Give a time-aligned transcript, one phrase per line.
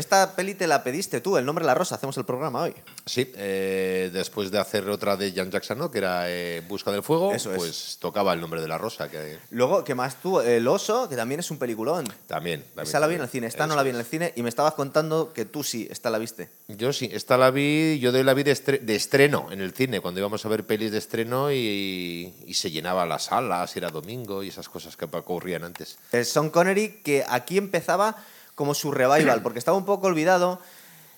[0.00, 2.74] Esta peli te la pediste tú, El nombre de la rosa, hacemos el programa hoy.
[3.04, 5.90] Sí, eh, después de hacer otra de Jan Jackson, ¿no?
[5.90, 7.58] que era eh, Busca del Fuego, Eso es.
[7.58, 10.40] pues tocaba el nombre de la rosa, que Luego, ¿qué más tú?
[10.40, 12.06] El oso, que también es un peliculón.
[12.26, 12.62] también.
[12.74, 14.00] también Esa la vi en el cine, esta no la vi en es.
[14.00, 16.48] el cine y me estabas contando que tú sí, esta la viste.
[16.68, 19.72] Yo sí, esta la vi, yo de la vi de, estre- de estreno en el
[19.74, 23.90] cine, cuando íbamos a ver pelis de estreno y, y se llenaba las salas, era
[23.90, 25.98] domingo y esas cosas que ocurrían antes.
[26.12, 28.16] El Sean Connery, que aquí empezaba
[28.60, 30.60] como su revival, porque estaba un poco olvidado.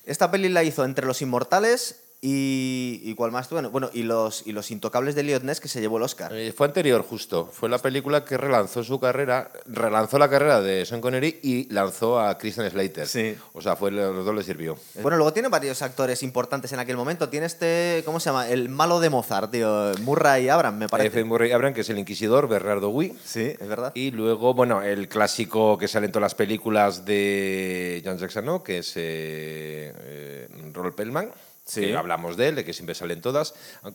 [0.07, 3.01] Esta peli la hizo entre Los Inmortales y.
[3.03, 3.51] ¿Y cuál más?
[3.51, 6.33] Bueno, bueno y, los, y Los Intocables de Elliot Ness, que se llevó el Oscar.
[6.35, 7.51] Eh, fue anterior, justo.
[7.53, 12.21] Fue la película que relanzó su carrera, relanzó la carrera de Sean Connery y lanzó
[12.21, 13.07] a Christian Slater.
[13.07, 13.37] Sí.
[13.53, 14.79] O sea, fue, los dos le sirvió.
[15.03, 17.29] Bueno, luego tiene varios actores importantes en aquel momento.
[17.29, 18.03] Tiene este.
[18.05, 18.49] ¿Cómo se llama?
[18.49, 19.93] El malo de Mozart, tío.
[20.01, 21.09] Murray Abram, me parece.
[21.09, 21.25] F.
[21.25, 23.17] Murray Abraham, que es el inquisidor, Bernardo Gui.
[23.25, 23.93] Sí, es verdad.
[23.95, 28.63] Y luego, bueno, el clásico que sale en todas las películas de John Jackson, ¿no?
[28.63, 31.31] que es eh, eh, Robert Pellman.
[31.65, 31.81] Sí.
[31.83, 33.55] que hablamos de él, de que siempre salen todas,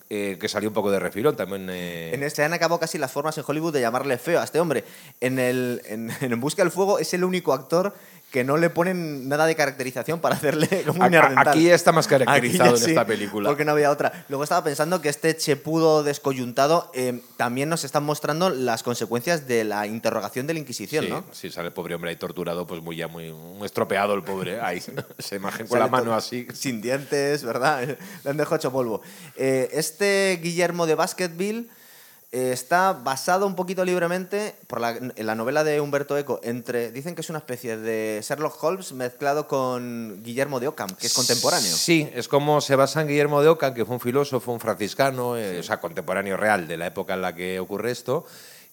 [0.09, 1.67] eh, que salió un poco de refilón también.
[1.69, 4.59] eh, En este han acabado casi las formas en Hollywood de llamarle feo a este
[4.59, 4.85] hombre.
[5.19, 7.93] En, el, en, en En Busca del Fuego es el único actor
[8.31, 12.75] que no le ponen nada de caracterización para hacerle como un aquí está más caracterizado
[12.75, 13.49] en esta película.
[13.49, 14.25] Porque no había otra.
[14.27, 19.63] Luego estaba pensando que este chepudo descoyuntado eh, también nos están mostrando las consecuencias de
[19.63, 21.23] la interrogación de la Inquisición, sí, ¿no?
[21.31, 24.59] sí, sale el pobre hombre ahí torturado, pues muy ya muy, muy estropeado el pobre.
[24.59, 24.81] Ahí,
[25.17, 26.47] esa imagen con Sale la mano así.
[26.53, 27.97] Sin dientes, ¿verdad?
[28.23, 29.01] Le han dejado hecho polvo.
[29.37, 31.69] Eh, este Guillermo de Basketville
[32.31, 36.41] eh, está basado un poquito libremente por la, en la novela de Humberto Eco.
[36.43, 41.07] Entre, dicen que es una especie de Sherlock Holmes mezclado con Guillermo de Ockham, que
[41.07, 41.73] es contemporáneo.
[41.73, 45.37] Sí, es como se basa en Guillermo de Oca, que fue un filósofo, un franciscano,
[45.37, 48.25] eh, o sea, contemporáneo real de la época en la que ocurre esto.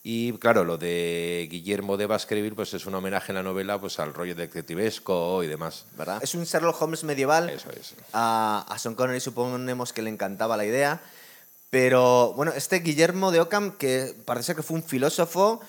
[0.02, 3.98] Y claro, lo de Guillermo de Baskerville pues es un homenaje en la novela pues
[4.00, 5.86] al rollo detectivesco y demás.
[5.97, 6.19] ¿verdad?
[6.22, 7.48] Es un Sherlock Holmes medieval.
[7.48, 7.94] Eso es.
[8.12, 11.00] A, a Sean Connery suponemos que le encantaba la idea.
[11.74, 15.60] Pero bueno, este Guillermo de Ockham, que parece que fue un filósofo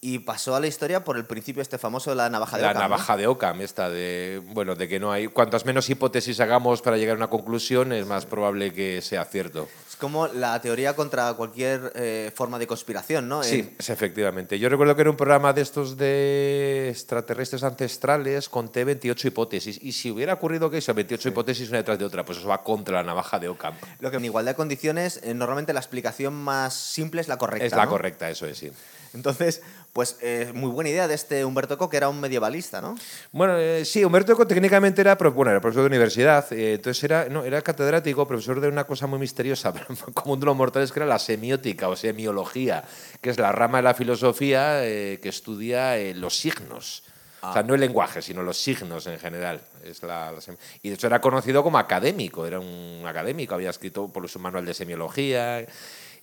[0.00, 2.70] y pasó a la historia por el principio este famoso de la navaja de La
[2.70, 2.82] Ockham.
[2.82, 2.88] ¿no?
[2.88, 6.96] navaja de Ockham, esta de, bueno, de que no hay, cuantas menos hipótesis hagamos para
[6.96, 9.68] llegar a una conclusión, es más probable que sea cierto.
[10.02, 13.44] Es como la teoría contra cualquier eh, forma de conspiración, ¿no?
[13.44, 14.58] Sí, es efectivamente.
[14.58, 19.78] Yo recuerdo que era un programa de estos de extraterrestres ancestrales, conté 28 hipótesis.
[19.80, 22.64] Y si hubiera ocurrido que eso, 28 hipótesis una detrás de otra, pues eso va
[22.64, 23.74] contra la navaja de Ockham.
[24.00, 27.66] lo que en igualdad de condiciones, eh, normalmente la explicación más simple es la correcta.
[27.66, 27.90] es la ¿no?
[27.90, 28.72] correcta, eso es, sí.
[29.14, 29.60] Entonces,
[29.92, 32.94] pues eh, muy buena idea de este Humberto Eco, que era un medievalista, ¿no?
[33.30, 37.28] Bueno, eh, sí, Humberto Eco técnicamente era, bueno, era profesor de universidad, eh, entonces era,
[37.28, 39.72] no, era catedrático, profesor de una cosa muy misteriosa,
[40.14, 42.84] como uno de los mortales, que era la semiótica o semiología,
[43.20, 47.02] que es la rama de la filosofía que estudia los signos.
[47.44, 49.60] O sea, no el lenguaje, sino los signos en general.
[49.84, 53.70] Es la, la sem- y de hecho era conocido como académico, era un académico, había
[53.70, 55.66] escrito por su manual de semiología.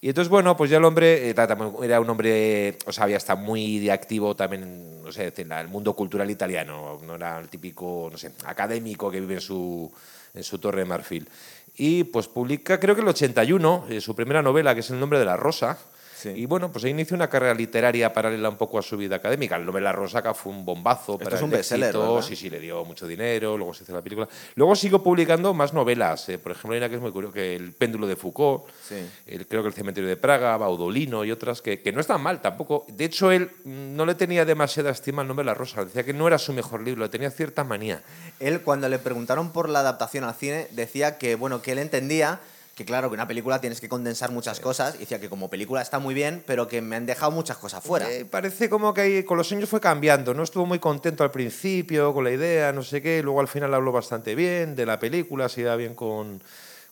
[0.01, 1.35] Y entonces, bueno, pues ya el hombre eh,
[1.83, 5.93] era un hombre, o sea, había estado muy activo también, no sé, en el mundo
[5.93, 9.91] cultural italiano, no era el típico, no sé, académico que vive en su,
[10.33, 11.27] en su torre de marfil.
[11.75, 15.19] Y pues publica, creo que el 81, eh, su primera novela, que es El nombre
[15.19, 15.77] de la rosa.
[16.19, 16.29] Sí.
[16.35, 19.57] Y bueno, pues ahí inició una carrera literaria paralela un poco a su vida académica.
[19.57, 21.95] La rosa que fue un bombazo Esto para es un el bestseller.
[22.21, 24.27] Sí, sí, le dio mucho dinero, luego se hizo la película.
[24.55, 26.27] Luego siguió publicando más novelas.
[26.27, 28.95] eh, Por ejemplo, hay una que es muy curiosa, que El péndulo de Foucault, Sí.
[29.27, 32.41] el- creo que El cementerio de Praga, Baudolino y otras, que, que no están mal
[32.41, 32.85] tampoco.
[32.89, 35.85] De hecho, él mm, no le tenía demasiada estima al nombre de la rosa.
[35.85, 38.01] Decía que no era su mejor libro, le tenía cierta manía.
[38.41, 42.39] Él, cuando le preguntaron por la adaptación al cine, decía que, bueno, que él entendía
[42.79, 45.81] que, claro, que una película tienes que condensar muchas cosas, y decía que como película
[45.81, 48.09] está muy bien, pero que me han dejado muchas cosas fuera.
[48.09, 50.43] Eh, parece como que con los años fue cambiando, ¿no?
[50.43, 53.91] Estuvo muy contento al principio con la idea, no sé qué, luego al final habló
[53.91, 56.41] bastante bien de la película, se iba bien con,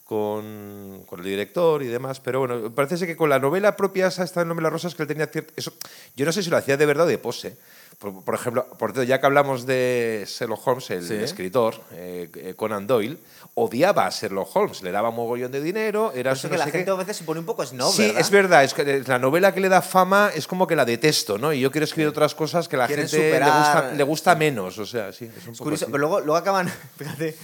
[0.03, 4.25] con, con el director y demás, pero bueno, parece que con la novela propia esa
[4.25, 5.53] esta nombre de las rosas que él tenía cierto...
[5.55, 5.71] Eso,
[6.17, 7.55] yo no sé si lo hacía de verdad o de pose.
[7.97, 11.15] Por, por ejemplo, por cierto, ya que hablamos de Sherlock Holmes, el Sí.
[11.15, 13.17] escritor, eh, eh, Conan Doyle,
[13.55, 16.29] odiaba a Sherlock Holmes, le daba mogollón de dinero, era...
[16.29, 16.77] Por eso no que la sé qué.
[16.79, 18.21] gente a veces se pone un poco snob, sí, ¿verdad?
[18.21, 18.63] es verdad.
[18.65, 21.51] Es que la novela que le da fama es como que la detesto, ¿no?
[21.51, 24.77] Y yo quiero escribir otras cosas que la Quieren gente le gusta, le gusta menos.
[24.77, 25.91] O sea, sí, es un Es poco curioso, así.
[25.91, 27.35] pero luego, luego acaban, fíjate,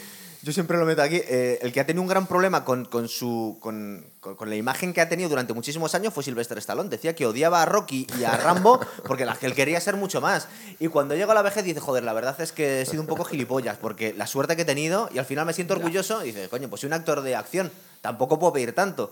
[0.44, 3.08] yo siempre lo meto aquí, eh, el que ha tenido un gran problema con, con
[3.08, 6.90] su, con, con- con la imagen que ha tenido durante muchísimos años fue Sylvester Stallone.
[6.90, 10.22] Decía que odiaba a Rocky y a Rambo porque la, que él quería ser mucho
[10.22, 10.48] más.
[10.80, 13.08] Y cuando llega a la vejez dice, joder, la verdad es que he sido un
[13.08, 16.28] poco gilipollas porque la suerte que he tenido y al final me siento orgulloso y
[16.31, 17.72] dice, coño, pues soy un actor de acción,
[18.02, 19.12] tampoco puedo pedir tanto.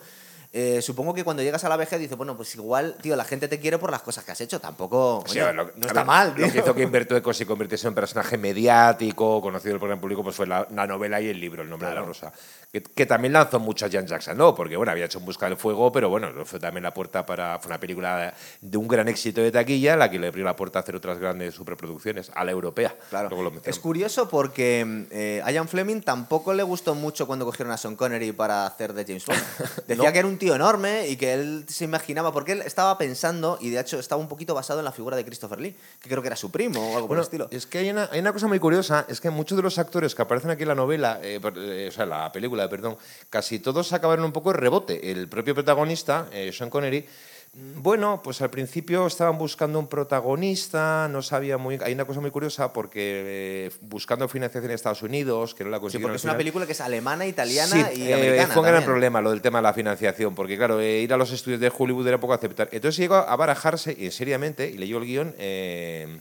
[0.54, 3.48] eh, supongo que cuando llegas a la vejez dices, bueno, pues igual, tío, la gente
[3.48, 4.60] te quiere por las cosas que has hecho.
[4.60, 5.24] Tampoco.
[5.26, 6.46] Sí, lo- no está ver, mal, tío.
[6.46, 10.02] Lo que hizo que Humberto se convirtiese en un personaje mediático, conocido por el gran
[10.02, 12.34] público, pues fue la, la novela y el libro, El nombre de la rosa.
[12.72, 14.56] Que, que también lanzó mucho a Jan Jackson, ¿no?
[14.56, 17.60] Porque, bueno, había hecho En busca del fuego, pero bueno, fue también la puerta para.
[17.60, 20.80] Fue una película de un gran éxito de taquilla, la que le abrió la puerta
[20.80, 22.96] a hacer otras grandes superproducciones, a la europea.
[23.10, 23.30] Claro.
[23.30, 27.78] Lo es curioso porque eh, a Ian Fleming tampoco le gustó mucho cuando cogieron a
[27.78, 29.42] Sean Connery para hacer de James Bond.
[29.88, 30.14] Decía No.
[30.14, 33.70] que era un tío enorme y que él se imaginaba, porque él estaba pensando, y
[33.70, 36.28] de hecho estaba un poquito basado en la figura de Christopher Lee, que creo que
[36.28, 37.48] era su primo o algo por el estilo.
[37.52, 40.16] es que hay una, hay una cosa muy curiosa, es que muchos de los actores
[40.16, 42.98] que aparecen aquí en la novela, eh, eh, o sea, la película, perdón,
[43.30, 45.12] casi todos acabaron un poco de rebote.
[45.12, 47.06] El propio protagonista, eh, Sean Connery,
[47.54, 51.78] mm, bueno, pues al principio estaban buscando un protagonista, no sabía muy...
[51.84, 55.78] Hay una cosa muy curiosa porque eh, buscando financiación en Estados Unidos, que no la
[55.78, 58.54] Sí, consiguieron porque al es una película que es alemana, italiana Sí, y eh, americana.
[58.54, 61.18] fue un gran problema lo del tema de la financiación, porque claro, eh, ir a
[61.18, 62.70] los estudios de Hollywood era poco aceptar.
[62.72, 66.20] Entonces llegó a barajarse y seriamente, y leyó el guion, eh,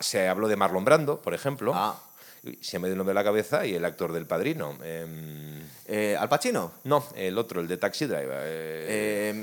[0.00, 1.72] se habló de Marlon Brando, por ejemplo.
[1.74, 1.98] Ah.
[2.60, 4.76] Se me dio el nombre de la cabeza y el actor del padrino.
[4.84, 8.40] em, Eh, Al Pacino, no, el otro, el de Taxi Driver.
[8.44, 8.86] eh,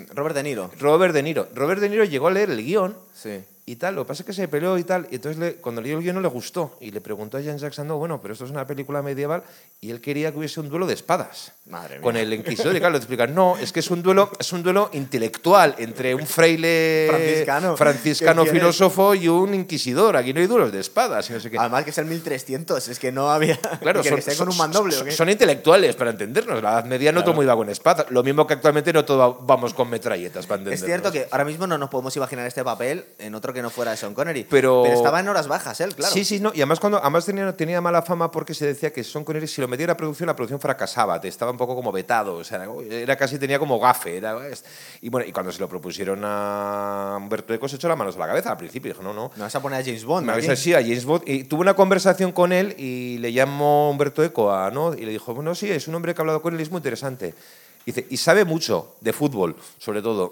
[0.06, 0.72] eh, Robert De Niro.
[0.80, 1.48] Robert De Niro.
[1.54, 3.42] Robert De Niro llegó a leer el guion Sí.
[3.71, 3.95] Y tal.
[3.95, 5.07] Lo que pasa es que se peleó y tal.
[5.12, 6.77] Y entonces le- cuando leyó el guion no le gustó.
[6.81, 9.44] Y le preguntó a Jan Jackson, no, bueno, pero esto es una película medieval
[9.81, 11.51] y él quería que hubiese un duelo de espadas.
[11.68, 12.01] Madre mía.
[12.04, 12.75] Con el inquisidor.
[12.75, 16.16] Y claro, le explican, no, es que es un duelo, es un duelo intelectual entre
[16.16, 17.07] un fraile
[17.77, 18.45] Franciscano.
[18.45, 20.18] filósofo y un inquisidor.
[20.18, 21.57] Aquí no hay duelos de espadas y no sé qué.
[21.60, 23.57] Además que es el 1300, es que no había...
[23.57, 24.95] Claro, que son, que con un mandoble.
[24.95, 26.62] ¿o son- intelectuales para entendernos.
[26.63, 28.07] La Edad Media no todo el mundo iba con espadas.
[28.10, 31.68] Lo mismo que actualmente no todo vamos con metralletas para Es cierto que ahora mismo
[31.68, 34.46] no nos podemos imaginar este papel en otro que no fuera de Sean Connery.
[34.50, 36.14] Pero- estaba en horas bajas él, claro.
[36.14, 36.52] Sí, sí, no.
[36.54, 39.62] Y además, cuando, además tenía, tenía mala fama porque se decía que Sean Connery, si
[39.62, 41.20] lo metía en la producción, la producción fracasaba.
[41.20, 42.36] Te estaba un poco como vetado.
[42.36, 44.18] O sea, era casi, tenía como gafe.
[44.18, 44.38] Era,
[45.02, 48.20] y bueno, y cuando se lo propusieron a Humberto Eco, se echó las manos a
[48.20, 48.92] la cabeza al principio.
[48.92, 49.32] Dijo, no, no.
[49.36, 50.26] Me vas a poner a James Bond.
[50.26, 50.40] Me aquí.
[50.40, 54.24] avisa así a James Bond y tuve una conversación con él y le llamó Humberto
[54.24, 54.94] Eco a, ¿no?
[54.94, 56.72] y le dijo, bueno, sí, es un hombre que ha hablado con él y es
[56.72, 57.34] muy interesante.
[57.86, 60.32] Dice, y sabe mucho de fútbol, sobre todo.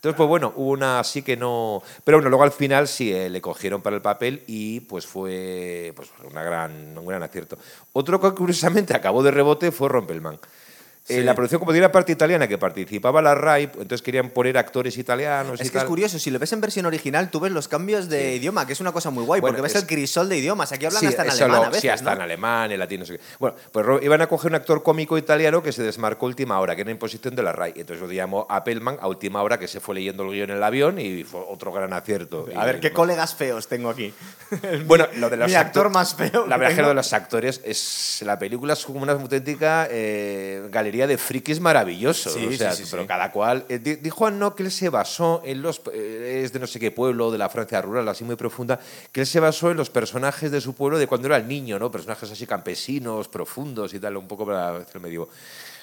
[0.00, 1.82] Entonces, pues bueno, hubo una así que no...
[2.04, 5.92] Pero bueno, luego al final sí eh, le cogieron para el papel y pues fue
[5.94, 7.58] pues, una gran, un gran acierto.
[7.92, 10.38] Otro que curiosamente acabó de rebote fue Rompelman.
[11.10, 11.22] Eh, Sí.
[11.22, 15.58] la producción, como tenía parte italiana que participaba la RAI, entonces querían poner actores italianos
[15.60, 18.08] y Es que es curioso, si lo ves en versión original, tú ves los cambios
[18.08, 20.38] de idioma, que es una cosa muy guay, Bueno, porque ves es- el crisol de
[20.38, 20.72] idiomas.
[20.72, 22.16] Aquí hablan Sí, hasta en alemán lo- a veces, Sí, hasta ¿no?
[22.16, 23.24] en alemán, en latín, no sé qué.
[23.38, 26.82] Bueno, pues iban a coger un actor cómico italiano que se desmarcó última hora, que
[26.82, 27.72] era imposición de la RAI.
[27.76, 30.62] Entonces lo llamó Appelman a última hora, que se fue leyendo el guion en el
[30.62, 32.46] avión y fue otro gran acierto.
[32.56, 34.12] A ver, qué colegas feos tengo aquí.
[34.86, 36.46] Bueno, lo de los Mi acto- actor más feo.
[36.46, 41.18] La verdad de los actores es la película es como una auténtica eh, galería de
[41.18, 42.30] frikis maravilloso.
[42.30, 43.64] Sí, o sea, sí, sí, pero cada cual.
[43.68, 45.80] eh, di- dijo Anno que él se basó en los.
[45.92, 48.78] eh, es de no sé qué pueblo, de la Francia rural, así muy profunda,
[49.12, 51.78] que él se basó en los personajes de su pueblo de cuando era el niño,
[51.78, 51.90] ¿no?
[51.90, 55.28] Personajes así campesinos, profundos y tal, un poco para hacer medio.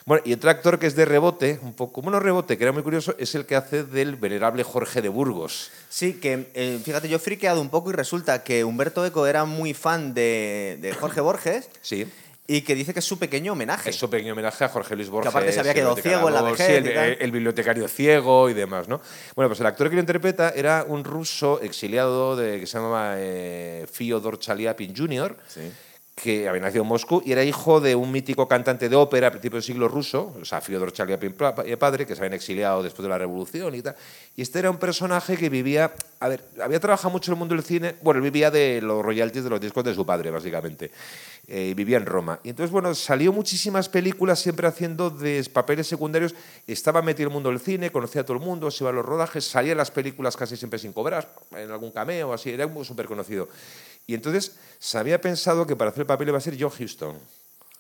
[0.06, 2.82] Bueno, y otro actor que es de rebote, un poco, bueno, rebote, que era muy
[2.82, 5.70] curioso, es el que hace del venerable Jorge de Burgos.
[5.90, 9.44] Sí, que eh, fíjate, yo he friqueado un poco y resulta que Humberto Eco era
[9.44, 12.08] muy fan de, de Jorge Borges Sí.
[12.50, 13.90] Y que dice que es su pequeño homenaje.
[13.90, 15.30] Es un pequeño homenaje a Jorge Luis Borges.
[15.30, 17.04] aparte se había quedado ciego en la Sí, vejez tal.
[17.04, 19.02] el- el bibliotecario ciego y demás, ¿no?
[19.36, 23.16] Bueno, pues el actor que lo interpreta era un ruso exiliado de, que se llama
[23.18, 25.72] eh, Fyodor Chaliapin Jr., Sí.
[26.16, 29.30] que había nacido en Moscú y era hijo de un mítico cantante de ópera a
[29.30, 33.04] principios del siglo ruso, o sea, Fyodor Chaliapin eh, padre, que se habían exiliado después
[33.04, 33.96] de la revolución y tal.
[34.36, 37.54] Y este era un personaje que vivía, a ver, había trabajado mucho en el mundo
[37.54, 40.90] del cine, bueno, él vivía de los royalties de los discos de su padre, básicamente.
[41.50, 42.42] Eh, vivía en Roma.
[42.44, 46.36] Y entonces, bueno, salió muchísimas películas siempre haciendo de papeles secundarios.
[46.68, 48.94] Estaba metido en el mundo del cine, conocía a todo el mundo, se iba a
[48.94, 52.68] los rodajes, salía en las películas casi siempre sin cobrar, en algún cameo, así, era
[52.84, 53.48] súper conocido.
[54.06, 57.18] Y entonces se había pensado que para hacer el papel iba a ser John Huston.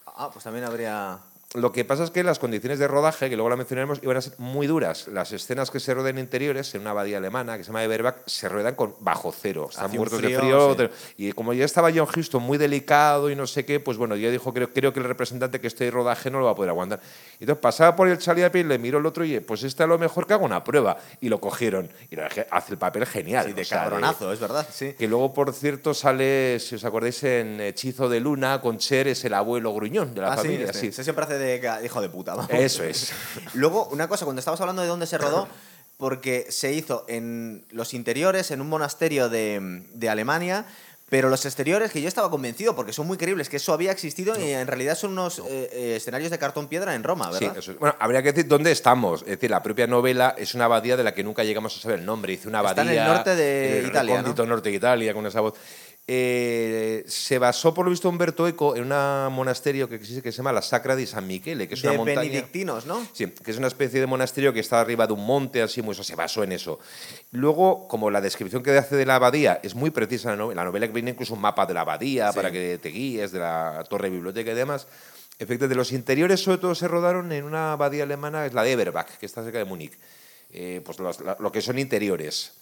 [0.06, 1.20] Ah, pues también habría...
[1.58, 4.22] Lo que pasa es que las condiciones de rodaje, que luego la mencionaremos, iban a
[4.22, 5.08] ser muy duras.
[5.08, 8.48] Las escenas que se rodan interiores en una abadía alemana que se llama Everbach se
[8.48, 9.68] ruedan con bajo cero.
[9.70, 10.90] Están Hace muertos frío, de frío.
[11.18, 11.24] sí.
[11.26, 14.30] Y como ya estaba John Huston muy delicado y no sé qué, pues bueno, ya
[14.30, 17.00] dijo, creo, creo que el representante que este rodaje no lo va a poder aguantar.
[17.40, 19.98] Y entonces pasaba por el Chaliapin, le miró el otro y pues este a lo
[19.98, 20.98] mejor que haga una prueba.
[21.22, 21.90] Y lo cogieron.
[22.12, 23.46] Y la es hace el papel genial.
[23.48, 24.94] Sí, de sea, cabronazo, es verdad, sí.
[24.94, 29.26] que luego, por cierto, sale, si os acordáis, en Hechizo de Luna, con Cher, es
[29.26, 30.66] el abuelo gruñón de la Ah, sí, familia.
[30.68, 30.88] este, sí.
[30.88, 31.47] ese siempre hace de
[31.84, 32.36] hijo de puta.
[32.36, 32.52] vamos.
[32.52, 33.12] Eso es.
[33.54, 35.48] Luego, una cosa, cuando estabas hablando de dónde se rodó,
[35.98, 40.66] porque se hizo en los interiores, en un monasterio de, de Alemania,
[41.10, 44.38] Pero los exteriores, que yo estaba convencido, porque son muy creíbles, que eso había existido
[44.38, 47.54] y en realidad son unos eh, eh, escenarios de cartón piedra en Roma, ¿verdad?
[47.54, 47.80] Sí, eso es.
[47.80, 49.22] Bueno, habría que decir dónde estamos.
[49.22, 52.00] Es decir, la propia novela es una abadía de la que nunca llegamos a saber
[52.00, 52.34] el nombre.
[52.34, 52.84] Dice una abadía.
[52.84, 55.54] Está en el norte de el Italia, norte de Italia, con esa voz.
[56.10, 60.38] Eh, se basó, por lo visto, Umberto Eco en un monasterio que existe que se
[60.38, 62.22] llama la Sacra di San Michele, que es de una montaña.
[62.22, 63.06] benedictinos, ¿no?
[63.12, 65.92] Sí, que es una especie de monasterio que está arriba de un monte, así, muy,
[65.92, 66.80] eso, se basó en eso.
[67.32, 70.62] Luego, como la descripción que hace de la abadía es muy precisa, en la novela,
[70.62, 72.36] la novela que viene incluso un mapa de la abadía Sí.
[72.38, 74.88] para que te guíes, de la torre biblioteca y demás.
[75.40, 79.18] Efectivamente, los interiores sobre todo se rodaron en una abadía alemana, es la de Eberbach,
[79.20, 79.92] que está cerca de Múnich.
[80.54, 82.54] Eh, pues los- la- lo que son interiores.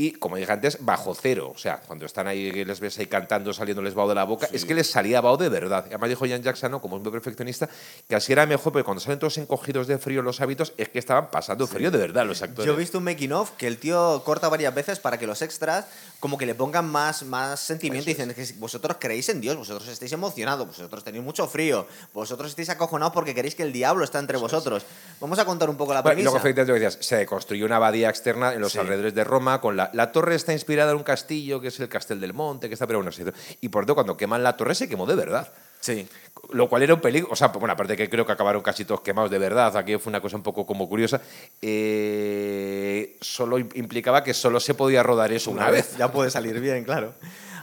[0.00, 1.50] Y, como dije antes, bajo cero.
[1.52, 4.48] O sea, cuando están ahí, que les ves ahí cantando, saliéndoles vaho de la boca,
[4.52, 5.84] es que les salía vaho de verdad.
[5.88, 6.80] Además dijo Jan Jackson, ¿no?
[6.80, 7.68] como es muy perfeccionista,
[8.08, 11.00] que así era mejor, porque cuando salen todos encogidos de frío los hábitos, es que
[11.00, 12.64] estaban pasando frío de verdad los actores.
[12.64, 15.42] Yo he visto un making of que el tío corta varias veces para que los
[15.42, 15.86] extras
[16.20, 19.56] como que le pongan más, más sentimiento y dicen que si vosotros creéis en Dios,
[19.56, 24.04] vosotros estáis emocionados, vosotros tenéis mucho frío, vosotros estáis acojonados porque queréis que el diablo
[24.04, 24.84] está entre vosotros.
[25.20, 26.30] Vamos a contar un poco la Bueno, y premisa.
[26.30, 28.78] luego, efectivamente, lo que decías, se construyó una abadía externa en los Sí.
[28.78, 29.60] alrededores de Roma.
[29.60, 32.68] con la, la torre está inspirada en un castillo que es el Castel del Monte,
[32.68, 33.22] que está, pero bueno, sí,
[33.60, 35.52] y por tanto, cuando queman la torre se quemó de verdad.
[35.80, 36.08] Sí.
[36.50, 37.28] Lo cual era un peligro.
[37.30, 39.76] O sea, bueno, aparte que creo que acabaron casi todos quemados de verdad.
[39.76, 41.20] Aquí fue una cosa un poco como curiosa.
[41.60, 45.96] eh, solo im- implicaba que solo se podía rodar eso una, vez.
[45.96, 47.14] Ya puede salir bien, claro.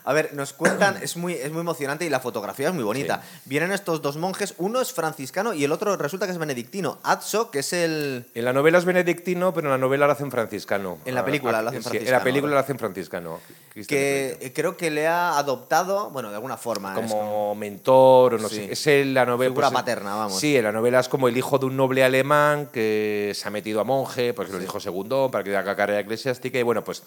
[0.05, 3.21] A ver, nos cuentan, es muy, es muy emocionante y la fotografía es muy bonita.
[3.45, 6.99] Vienen estos dos monjes, uno es franciscano y el otro resulta que es benedictino.
[7.03, 8.25] Atso, que es el...
[8.35, 10.99] En la novela es benedictino, pero en la novela lo hacen franciscano.
[11.05, 13.39] En la película lo hacen sí, En franciscano, la película lo hacen franciscano.
[13.87, 16.93] Que eh, creo que le ha adoptado, bueno, de alguna forma.
[16.99, 18.55] es como mentor o no Sí.
[18.55, 18.71] sé.
[18.71, 19.49] Es el- la novela.
[19.51, 20.39] Figura pues, paterna, vamos.
[20.39, 23.51] Sí, en la novela es como el hijo de un noble alemán que se ha
[23.51, 27.03] metido a monje, porque lo dijo segundo, para que haga carrera eclesiástica, y bueno, pues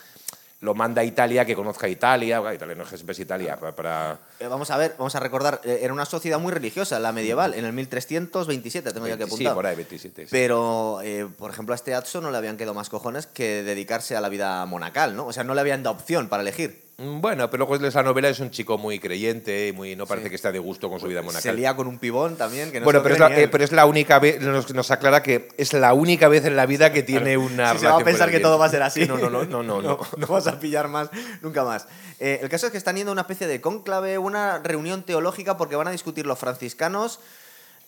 [0.61, 2.41] lo manda a Italia, que conozca Italia.
[2.41, 3.73] Bueno, Italia no siempre es Italia, para.
[3.77, 7.13] para- Eh, Vamos a ver, vamos a recordar, eh, era una sociedad muy religiosa, la
[7.13, 9.55] medieval, en el 1327, tengo ya que sí, apuntar.
[9.55, 10.23] por ahí, 27.
[10.23, 10.29] sí.
[10.31, 14.17] Pero, eh, por ejemplo, a este Atso no le habían quedado más cojones que dedicarse
[14.17, 15.27] a la vida monacal, ¿no?
[15.27, 16.88] O sea, no le habían dado opción para elegir.
[16.99, 20.29] Mm, Bueno, pero luego esa novela es un chico muy creyente y muy, no parece
[20.29, 21.57] que esté de gusto con su vida Se monacal.
[21.57, 23.71] lía con un pibón también, que no bueno, se pero es, la, eh, pero es
[23.73, 27.05] la única vez, nos, nos aclara que es la única vez en la vida que
[27.05, 27.73] tiene una.
[27.75, 29.07] Si se va a pensar que todo va a ser así.
[29.07, 29.81] No, no, no, no, no.
[29.81, 29.99] no.
[30.17, 31.09] no vas a pillar más,
[31.41, 31.87] nunca más.
[32.19, 35.57] Eh, el caso es que están yendo a una especie de cónclave, una reunión teológica,
[35.57, 37.21] porque van a discutir los franciscanos,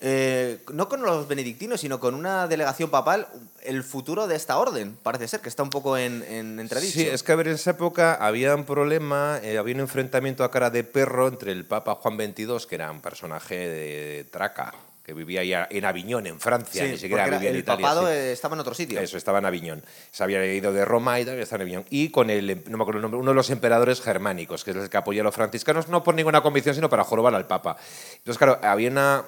[0.03, 3.29] eh, no con los benedictinos, sino con una delegación papal,
[3.63, 4.97] el futuro de esta orden.
[5.03, 6.93] Parece ser que está un poco en, en entredicho.
[6.95, 10.43] Sí, es que a ver, en esa época había un problema, eh, había un enfrentamiento
[10.43, 14.73] a cara de perro entre el Papa Juan XXII, que era un personaje de Traca,
[15.05, 17.87] que vivía ya en Aviñón, en Francia, Sí, ni siquiera vivía en el Italia.
[17.87, 18.15] papado sí.
[18.15, 19.01] estaba en otro sitio.
[19.01, 19.83] Eso, estaba en Aviñón.
[20.13, 21.85] Se había ido de Roma y estaba en Aviñón.
[21.91, 24.77] Y con el, no me acuerdo el nombre, uno de los emperadores germánicos, que es
[24.79, 27.77] el que apoya a los franciscanos, no por ninguna convicción, sino para jorobar al Papa.
[28.17, 29.25] Entonces, claro, había una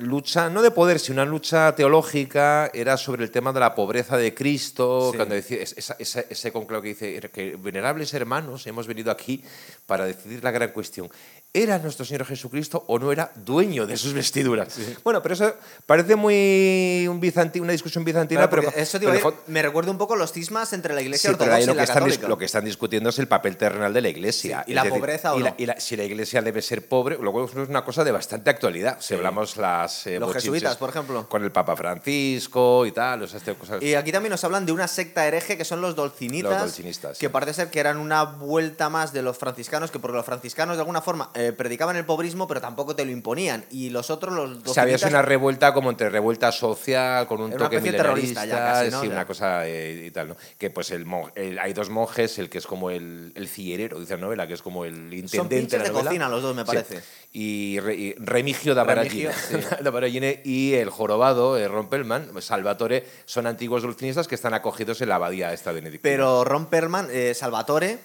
[0.00, 4.16] lucha, no de poder, sino una lucha teológica, era sobre el tema de la pobreza
[4.16, 5.16] de Cristo, Sí.
[5.16, 9.42] cuando decía, es- esa- esa- ese conclave que dice que venerables hermanos, hemos venido aquí
[9.86, 11.08] para decidir la gran cuestión.
[11.52, 14.72] ¿Era nuestro Señor Jesucristo o no era dueño de sus vestiduras?
[15.02, 15.52] Bueno, pero eso
[15.84, 17.20] parece muy un
[17.60, 20.94] una discusión bizantina, Claro, pero, eso pero fo- me recuerda un poco los cismas entre
[20.94, 22.28] la iglesia Sí, pero ortodoxa y lo que, la están, católica.
[22.28, 24.62] lo que están discutiendo es el papel terrenal de la iglesia.
[24.64, 25.56] Sí, y la pobreza o y la- no.
[25.58, 28.98] y la- si la iglesia debe ser pobre, luego es una cosa de bastante actualidad.
[29.00, 30.06] Si hablamos las.
[30.06, 31.28] eh, Los jesuitas, por ejemplo.
[31.28, 33.82] Con el Papa Francisco y tal, o sea, este- cosas.
[33.82, 36.52] Y aquí también nos hablan de una secta hereje que son los dolcinitas.
[36.52, 40.16] Los dolcinistas, Que parece ser que eran una vuelta más de los franciscanos, que porque
[40.16, 43.64] los franciscanos de alguna forma eh, predicaban el pobrismo, pero tampoco te lo imponían.
[43.70, 47.48] Y los otros, los O sea, había una revuelta como entre revuelta social, con un
[47.48, 49.00] Era una toque especie terrorista ya casi, ¿no?
[49.00, 50.36] sí, una cosa eh, y tal, ¿no?
[50.58, 54.14] Que pues el, el- hay dos monjes, el que es como el, el cillerero, dice
[54.14, 56.04] la novela, que es como el intendente Son de la de novela.
[56.10, 56.66] cocina los dos, me Sí.
[56.66, 57.00] parece.
[57.32, 59.56] Y, Re- y Remigio da Remigio, sí.
[60.44, 65.52] y el jorobado, eh, Rompelman, Salvatore, son antiguos dulcinistas que están acogidos en la abadía
[65.52, 66.02] esta benedictina.
[66.02, 67.98] Pero Ron Perlman, eh, Salvatore,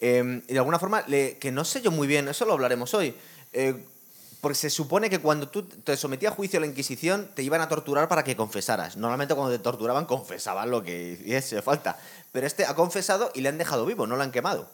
[0.00, 3.14] eh, y de alguna forma, que no sé yo muy bien, eso lo hablaremos hoy.
[3.52, 3.84] eh,
[4.40, 7.60] porque se supone que cuando tú te sometías a juicio a la Inquisición, te iban
[7.60, 8.96] a torturar para que confesaras.
[8.96, 11.98] Normalmente cuando te torturaban, confesaban lo que hiciese falta.
[12.30, 14.68] Pero este ha confesado y le han dejado vivo, no lo han quemado.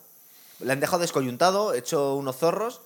[0.60, 2.82] Le han dejado descoyuntado, hecho unos zorros,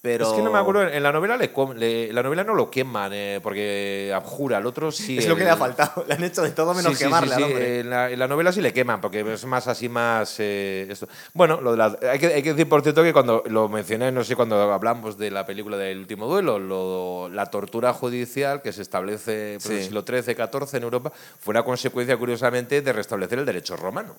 [0.00, 0.26] pero...
[0.28, 3.10] Es que no me acuerdo, en la novela, le, le- la novela no lo queman,
[3.12, 5.18] eh, porque abjura, el otro sí.
[5.18, 6.04] Es lo que le ha faltado.
[6.08, 7.80] Le han hecho de todo menos Sí, sí, quemarle sí, al hombre.
[7.80, 10.36] En, la, en la novela sí le queman, porque es más así, más.
[10.38, 11.08] eh, esto.
[11.34, 14.12] Bueno, lo de la- hay, que, hay que decir, por cierto, que cuando lo mencioné,
[14.12, 18.72] no sé, cuando hablamos de la película del último duelo, lo- la tortura judicial que
[18.72, 23.38] se establece en el siglo XIII, XIV en Europa, fue una consecuencia, curiosamente, de restablecer
[23.40, 24.16] el derecho romano.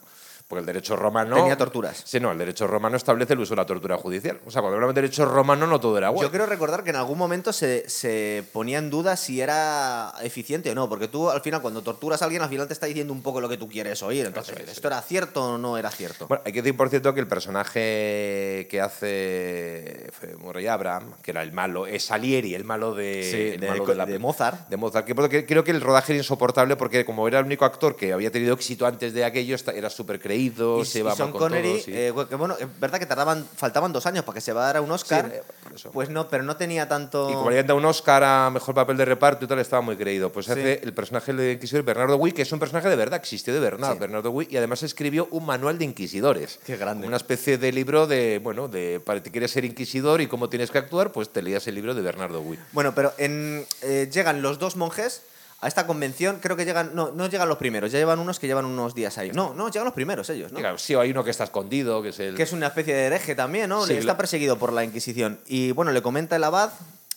[0.49, 1.35] Porque el derecho romano.
[1.35, 2.01] Tenía torturas.
[2.05, 4.39] Sí, no, el derecho romano establece el uso de la tortura judicial.
[4.47, 6.23] O sea, cuando hablamos de derecho romano, no todo era bueno.
[6.23, 10.71] Yo quiero recordar que en algún momento se, se ponía en duda si era eficiente
[10.71, 13.13] o no, porque tú al final cuando torturas a alguien al final te está diciendo
[13.13, 14.25] un poco lo que tú quieres oír.
[14.25, 16.25] Entonces, es, ¿esto era cierto o no era cierto?
[16.27, 21.43] Bueno, hay que decir, por cierto, que el personaje que hace Murray Abraham, que era
[21.43, 24.67] el malo, es Salieri, el malo de, Sí, el de- malo de la- Mozart.
[24.67, 25.05] De Mozart.
[25.05, 28.31] Que, creo que el rodaje era insoportable porque como era el único actor que había
[28.31, 31.91] tenido éxito antes de aquello, era súper creído, y, se Sean con Connery, todos, sí.
[31.93, 35.43] eh, bueno, es verdad que tardaban, faltaban dos años para que se llevara un Oscar,
[35.75, 37.29] Sí, pues no, pero no tenía tanto...
[37.29, 39.81] Y como le habían dado un Oscar a mejor papel de reparto y tal, estaba
[39.81, 40.31] muy creído.
[40.31, 40.51] Pues Sí.
[40.53, 43.60] hace el personaje de Inquisidor Bernardo Wick, que es un personaje de verdad, existió de
[43.60, 43.98] verdad.
[43.98, 46.60] Bernardo Wick, y además escribió un manual de inquisidores.
[46.65, 47.08] Qué grande.
[47.08, 50.72] Una especie de libro de, bueno, de para que quieres ser inquisidor y cómo tienes
[50.72, 52.60] que actuar, pues te leías el libro de Bernardo Wick.
[52.72, 55.22] Bueno, pero en, eh, llegan los dos monjes
[55.61, 58.47] a esta convención, creo que llegan, no, no llegan los primeros, ya llevan unos que
[58.47, 59.31] llevan unos días ahí.
[59.33, 60.57] No, no, llegan los primeros ellos, ¿no?
[60.57, 62.35] Diga, Sí, hay uno que está escondido, que es el...
[62.35, 63.85] Que es una especie de hereje también, ¿no?
[63.85, 65.39] Sí, Está perseguido por la Inquisición.
[65.47, 66.71] Y bueno, le comenta el abad,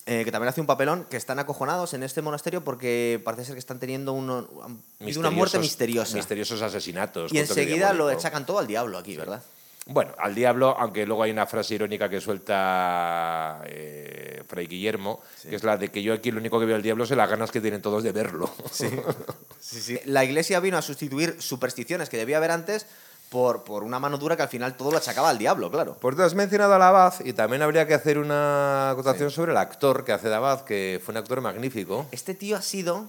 [0.07, 3.55] eh, que también hace un papelón, que están acojonados en este monasterio porque parece ser
[3.55, 4.49] que están teniendo uno,
[4.99, 6.17] una muerte misteriosa.
[6.17, 7.33] Misteriosos asesinatos.
[7.33, 9.41] y enseguida lo achacan todo al diablo aquí, ¿verdad?
[9.87, 15.57] Bueno, al diablo, aunque luego hay una frase irónica que suelta eh, Fray Guillermo, que
[15.57, 17.51] es la de que yo aquí lo único que veo al diablo es las ganas
[17.51, 18.51] que tienen todos de verlo.
[19.61, 19.99] Sí, sí.
[20.07, 22.87] La iglesia vino a sustituir supersticiones que debía haber antes
[23.31, 25.95] por, por una mano dura que al final todo lo achacaba al diablo, claro.
[25.95, 29.59] Por tú has mencionado al Abad y también habría que hacer una acotación sobre el
[29.59, 32.07] actor que hace de Abad, que fue un actor magnífico.
[32.11, 33.09] Este tío ha sido,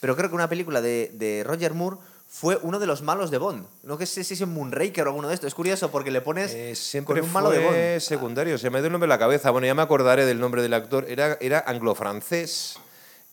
[0.00, 1.96] pero creo que una película de, de Roger Moore
[2.38, 3.66] fue uno de los malos de Bond.
[3.82, 5.48] No que sé si es Moonraker o alguno de estos.
[5.48, 8.00] Es curioso porque le pones Eh, siempre con un malo de Bond.
[8.00, 9.50] secundario, se me dio el nombre en la cabeza.
[9.50, 11.06] Bueno, ya me acordaré del nombre del actor.
[11.08, 12.76] Era, era anglo-francés.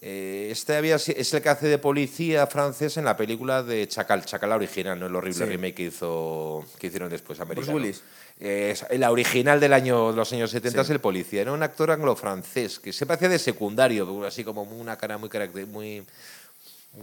[0.06, 4.26] Eh, este había, es el que hace de policía francés en la película de Chacal,
[4.26, 5.52] Chacal la original, no el horrible Sí.
[5.52, 7.74] remake que, hizo, que hicieron después americano.
[7.78, 8.04] Willis.
[8.40, 10.88] Eh, la original del año, los años 70 Sí.
[10.88, 11.42] es el policía.
[11.42, 15.30] Era un actor anglo-francés que se parecía de secundario, así como una cara muy
[15.72, 16.04] muy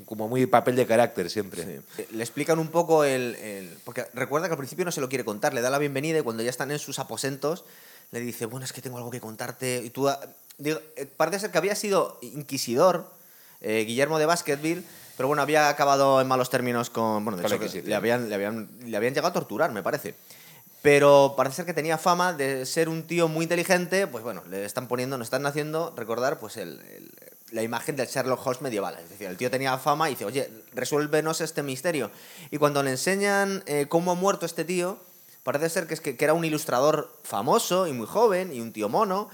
[0.07, 1.81] como muy papel de carácter siempre.
[2.13, 5.25] Le explican un poco el, el- Porque recuerda que al principio no se lo quiere
[5.25, 7.65] contar, le da la bienvenida y cuando ya están en sus aposentos
[8.13, 9.83] le dice, bueno, es que tengo algo que contarte.
[9.85, 10.09] Y tú...
[10.09, 10.21] ah,
[10.59, 13.09] digo, eh, parece ser que había sido inquisidor
[13.61, 14.83] eh, Guillermo de Baskerville,
[15.17, 17.25] pero bueno, había acabado en malos términos con...
[17.25, 17.89] Bueno, de hecho, que Inquisición.
[17.91, 20.15] le habían, le, habían, le habían llegado a torturar, me parece.
[20.83, 24.65] Pero parece ser que tenía fama de ser un tío muy inteligente, pues bueno, le
[24.65, 27.13] están poniendo, nos están haciendo recordar pues el- el-
[27.53, 28.97] la imagen del Sherlock Holmes medieval.
[29.03, 32.11] Es decir, el tío tenía fama y dice, oye, resuélvenos este misterio.
[32.51, 34.99] Y cuando le enseñan eh, cómo ha muerto este tío,
[35.43, 38.73] parece ser que, es que, que era un ilustrador famoso y muy joven y un
[38.73, 39.29] tío mono.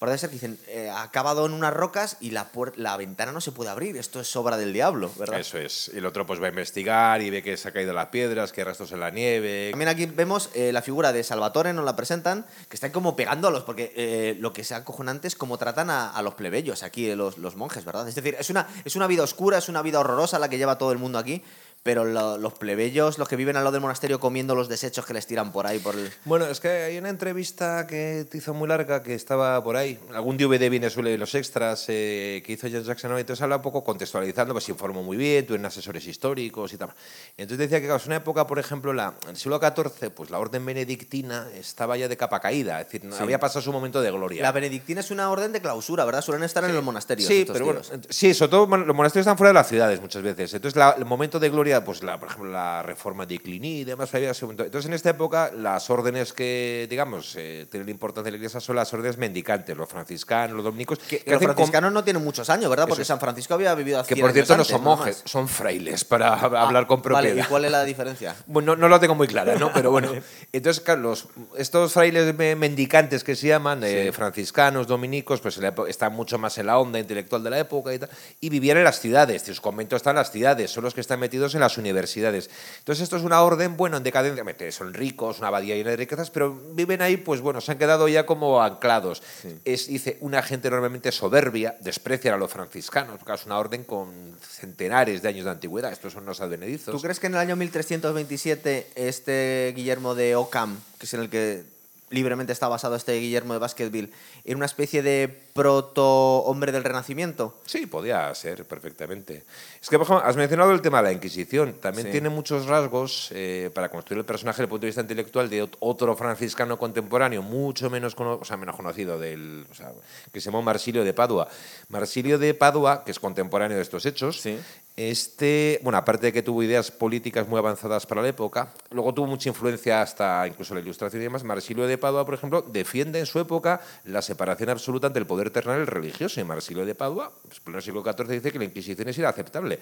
[0.00, 3.42] Parece ser que dicen, eh, ha acabado en unas rocas y la, la ventana no
[3.42, 3.98] se puede abrir.
[3.98, 5.38] Esto es obra del diablo, ¿verdad?
[5.38, 5.90] Eso es.
[5.92, 8.50] Y el otro pues va a investigar y ve que se ha caído las piedras,
[8.50, 9.68] que hay rastros en la nieve.
[9.72, 13.48] También aquí vemos eh, la figura de Salvatore, nos la presentan, que están como pegando
[13.48, 16.82] a los, porque eh, lo que sea acojonante es cómo tratan a, a los plebeyos
[16.82, 18.08] aquí, eh, los, los monjes, ¿verdad?
[18.08, 20.78] Es decir, es una, es una vida oscura, es una vida horrorosa la que lleva
[20.78, 21.44] todo el mundo aquí,
[21.82, 25.14] pero lo- los plebeyos, los que viven al lado del monasterio comiendo los desechos que
[25.14, 26.10] les tiran por ahí, por el...
[26.26, 29.98] Bueno, es que hay una entrevista que te hizo muy larga que estaba por ahí.
[30.14, 33.16] Algún DVD viene suele de los extras eh, que hizo James Jackson.
[33.16, 36.90] Entonces habla un poco contextualizando, pues se informó muy bien, tuvieron asesores históricos y tal.
[37.38, 40.28] Entonces decía que claro, es una época, por ejemplo, la, en el siglo XIV, pues
[40.30, 42.78] la orden benedictina estaba ya de capa caída.
[42.80, 43.22] Es decir, Sí.
[43.22, 44.42] había pasado su momento de gloria.
[44.42, 46.20] La benedictina es una orden de clausura, ¿verdad?
[46.20, 47.26] Suelen estar en los monasterios.
[47.26, 47.92] Sí, pero bueno, tíos.
[47.94, 50.52] ent- sí, sobre todo bueno, los monasterios están fuera de las ciudades muchas veces.
[50.52, 53.84] Entonces, la- el momento de gloria, pues, la, por ejemplo, la reforma de Cluny y
[53.84, 54.30] demás, había.
[54.30, 58.76] Entonces, en esta época, las órdenes que, digamos, eh, tienen importancia en la iglesia son
[58.76, 60.98] las órdenes mendicantes, los franciscanos, los dominicos.
[60.98, 62.86] Que, que los franciscanos no tienen muchos años, ¿verdad?
[62.88, 63.08] Porque es.
[63.08, 66.86] San Francisco había vivido hace que, por cierto, no son monjes, son frailes, para hablar
[66.86, 67.30] con propiedad.
[67.34, 68.34] Vale, ¿y cuál es la diferencia?
[68.46, 69.72] Bueno, no, no lo tengo muy clara, ¿no?
[69.72, 70.12] Pero bueno.
[70.52, 76.12] Entonces, claro, los- estos frailes me- mendicantes que se llaman, eh, franciscanos, dominicos, pues están
[76.12, 79.00] mucho más en la onda intelectual de la época y tal, y vivían en las
[79.00, 82.50] ciudades, sus conventos están en las ciudades, son los que están metidos en las universidades.
[82.78, 86.30] Entonces, esto es una orden, bueno, en decadencia, son ricos, una abadía llena de riquezas,
[86.30, 89.22] pero viven ahí, pues bueno, se han quedado ya como anclados.
[89.64, 94.36] Es, dice, una gente enormemente soberbia, desprecian a los franciscanos, porque es una orden con
[94.40, 96.94] centenares de años de antigüedad, estos son los advenedizos.
[96.94, 101.30] ¿Tú crees que en el año 1327 este Guillermo de Ockham, que es en el
[101.30, 101.79] que
[102.10, 104.10] libremente está basado este Guillermo de Baskerville,
[104.44, 107.58] era una especie de proto-hombre del Renacimiento?
[107.66, 109.44] Sí, podía ser perfectamente.
[109.80, 111.74] Es que, por ejemplo, has mencionado el tema de la Inquisición.
[111.80, 112.12] También Sí.
[112.12, 115.64] tiene muchos rasgos eh, para construir el personaje desde el punto de vista intelectual de
[115.64, 119.92] ot- otro franciscano contemporáneo, mucho menos, cono- o sea, menos conocido, del, o sea,
[120.32, 121.48] que se llamó Marsilio de Padua.
[121.88, 124.58] Marsilio de Padua, que es contemporáneo de estos hechos, Sí.
[125.08, 129.28] Este, bueno, aparte de que tuvo ideas políticas muy avanzadas para la época, luego tuvo
[129.28, 131.42] mucha influencia hasta incluso la ilustración y demás.
[131.42, 135.48] Marsilio de Padua, por ejemplo, defiende en su época la separación absoluta entre el poder
[135.48, 136.38] terrenal y el religioso.
[136.38, 139.78] Y Marsilio de Padua, pues, en el siglo XIV, dice que la Inquisición es inaceptable.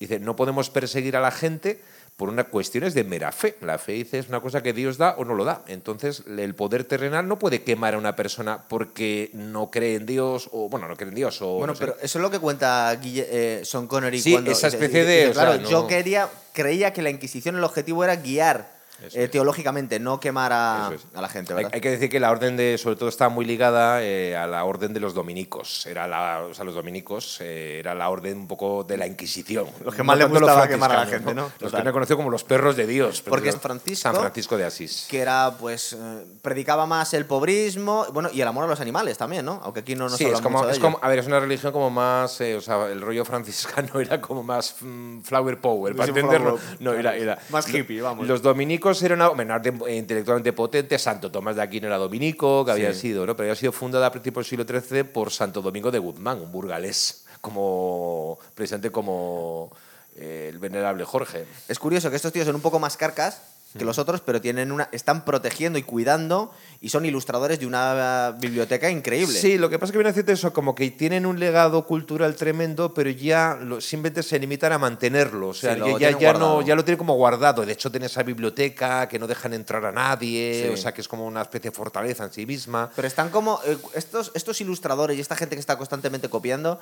[0.00, 1.82] Dice, no podemos perseguir a la gente
[2.16, 3.56] por una cuestiones de mera fe.
[3.60, 5.62] La fe dice es una cosa que Dios da o no lo da.
[5.66, 10.48] Entonces, el poder terrenal no puede quemar a una persona porque no cree en Dios
[10.52, 11.54] o, bueno, no cree en Dios o...
[11.54, 11.80] Bueno, no sé.
[11.80, 14.50] pero eso es lo que cuenta Guille, eh, Sean Connery Sí, cuando...
[14.50, 18.81] esa especie de, Claro, sea, yo quería, creía que la Inquisición el objetivo era guiar
[19.12, 21.16] eh, teológicamente, no quemar a, Eso es.
[21.16, 21.70] a la gente, Hay, ¿verdad?
[21.74, 24.64] hay que decir que la orden de, sobre todo, estaba muy ligada eh, a la
[24.64, 25.86] orden de los dominicos.
[25.86, 29.66] Era la, o sea, los dominicos eh, era la orden un poco de la Inquisición.
[29.84, 31.50] Los que más les tanto los gustaba quemar a la gente, ¿no?
[31.60, 33.22] Los que conocidos como los perros de Dios.
[33.22, 35.06] Porque es San Francisco, Francisco de Asís.
[35.10, 35.96] que era, pues,
[36.40, 39.60] predicaba más el pobrismo, bueno, y el amor a los animales también, ¿no?
[39.64, 40.86] Aunque aquí no nos Sí, es como, mucho de es ello.
[40.86, 44.42] como, a ver, es una religión como más, o sea, el rollo franciscano era como
[44.42, 46.58] más mm, flower power, para entenderlo.
[46.80, 48.26] No, era, era Más hippie, vamos.
[48.26, 52.72] Los dominicos eran una bueno, eh, intelectualmente potente, Santo Tomás de Aquino era dominico, que
[52.72, 53.34] había sido, ¿no?
[53.36, 56.52] Pero había sido fundada a principios del siglo XIII por Santo Domingo de Guzmán, un
[56.52, 59.70] burgalés, como precisamente como
[60.16, 61.46] eh, el venerable Jorge.
[61.68, 63.40] Es curioso que estos tíos son un poco más carcas
[63.76, 68.36] que los otros, pero tienen una, están protegiendo y cuidando y son ilustradores de una
[68.38, 69.38] biblioteca increíble.
[69.38, 71.86] Sí, lo que pasa es que viene a decirte eso, como que tienen un legado
[71.86, 75.48] cultural tremendo, pero ya lo- simplemente se limitan a mantenerlo.
[75.48, 77.64] O sea, Sí, ya, ya, ya no, ya lo tienen como guardado.
[77.64, 80.72] De hecho, tiene esa biblioteca que no dejan entrar a nadie, Sí.
[80.72, 82.90] o sea, que es como una especie de fortaleza en sí misma.
[82.94, 83.60] Pero están como.
[83.64, 86.78] eh, estos, estos ilustradores y esta gente que está constantemente copiando.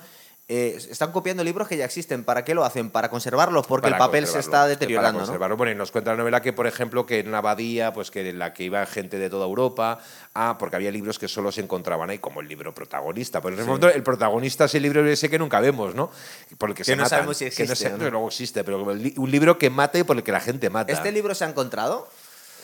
[0.47, 2.25] eh, están copiando libros que ya existen.
[2.25, 2.89] ¿Para qué lo hacen?
[2.89, 5.11] Para conservarlos, porque el Para papel se está deteriorando.
[5.11, 5.25] Para ¿no?
[5.25, 5.55] conservarlo.
[5.55, 8.27] Bueno, y nos cuenta la novela que, por ejemplo, que en una abadía, pues que
[8.29, 9.99] en la que iba gente de toda Europa,
[10.33, 13.41] ah, porque había libros que solo se encontraban ahí, como el libro protagonista.
[13.41, 16.09] Pero en el fondo, el protagonista es el libro ese que nunca vemos, ¿no?
[16.57, 18.09] Por el que, se no matan, sabemos si que no existe o no.
[18.09, 20.91] luego existe, pero un libro que mata y por el que la gente mata.
[20.91, 22.07] ¿Este libro se ha encontrado?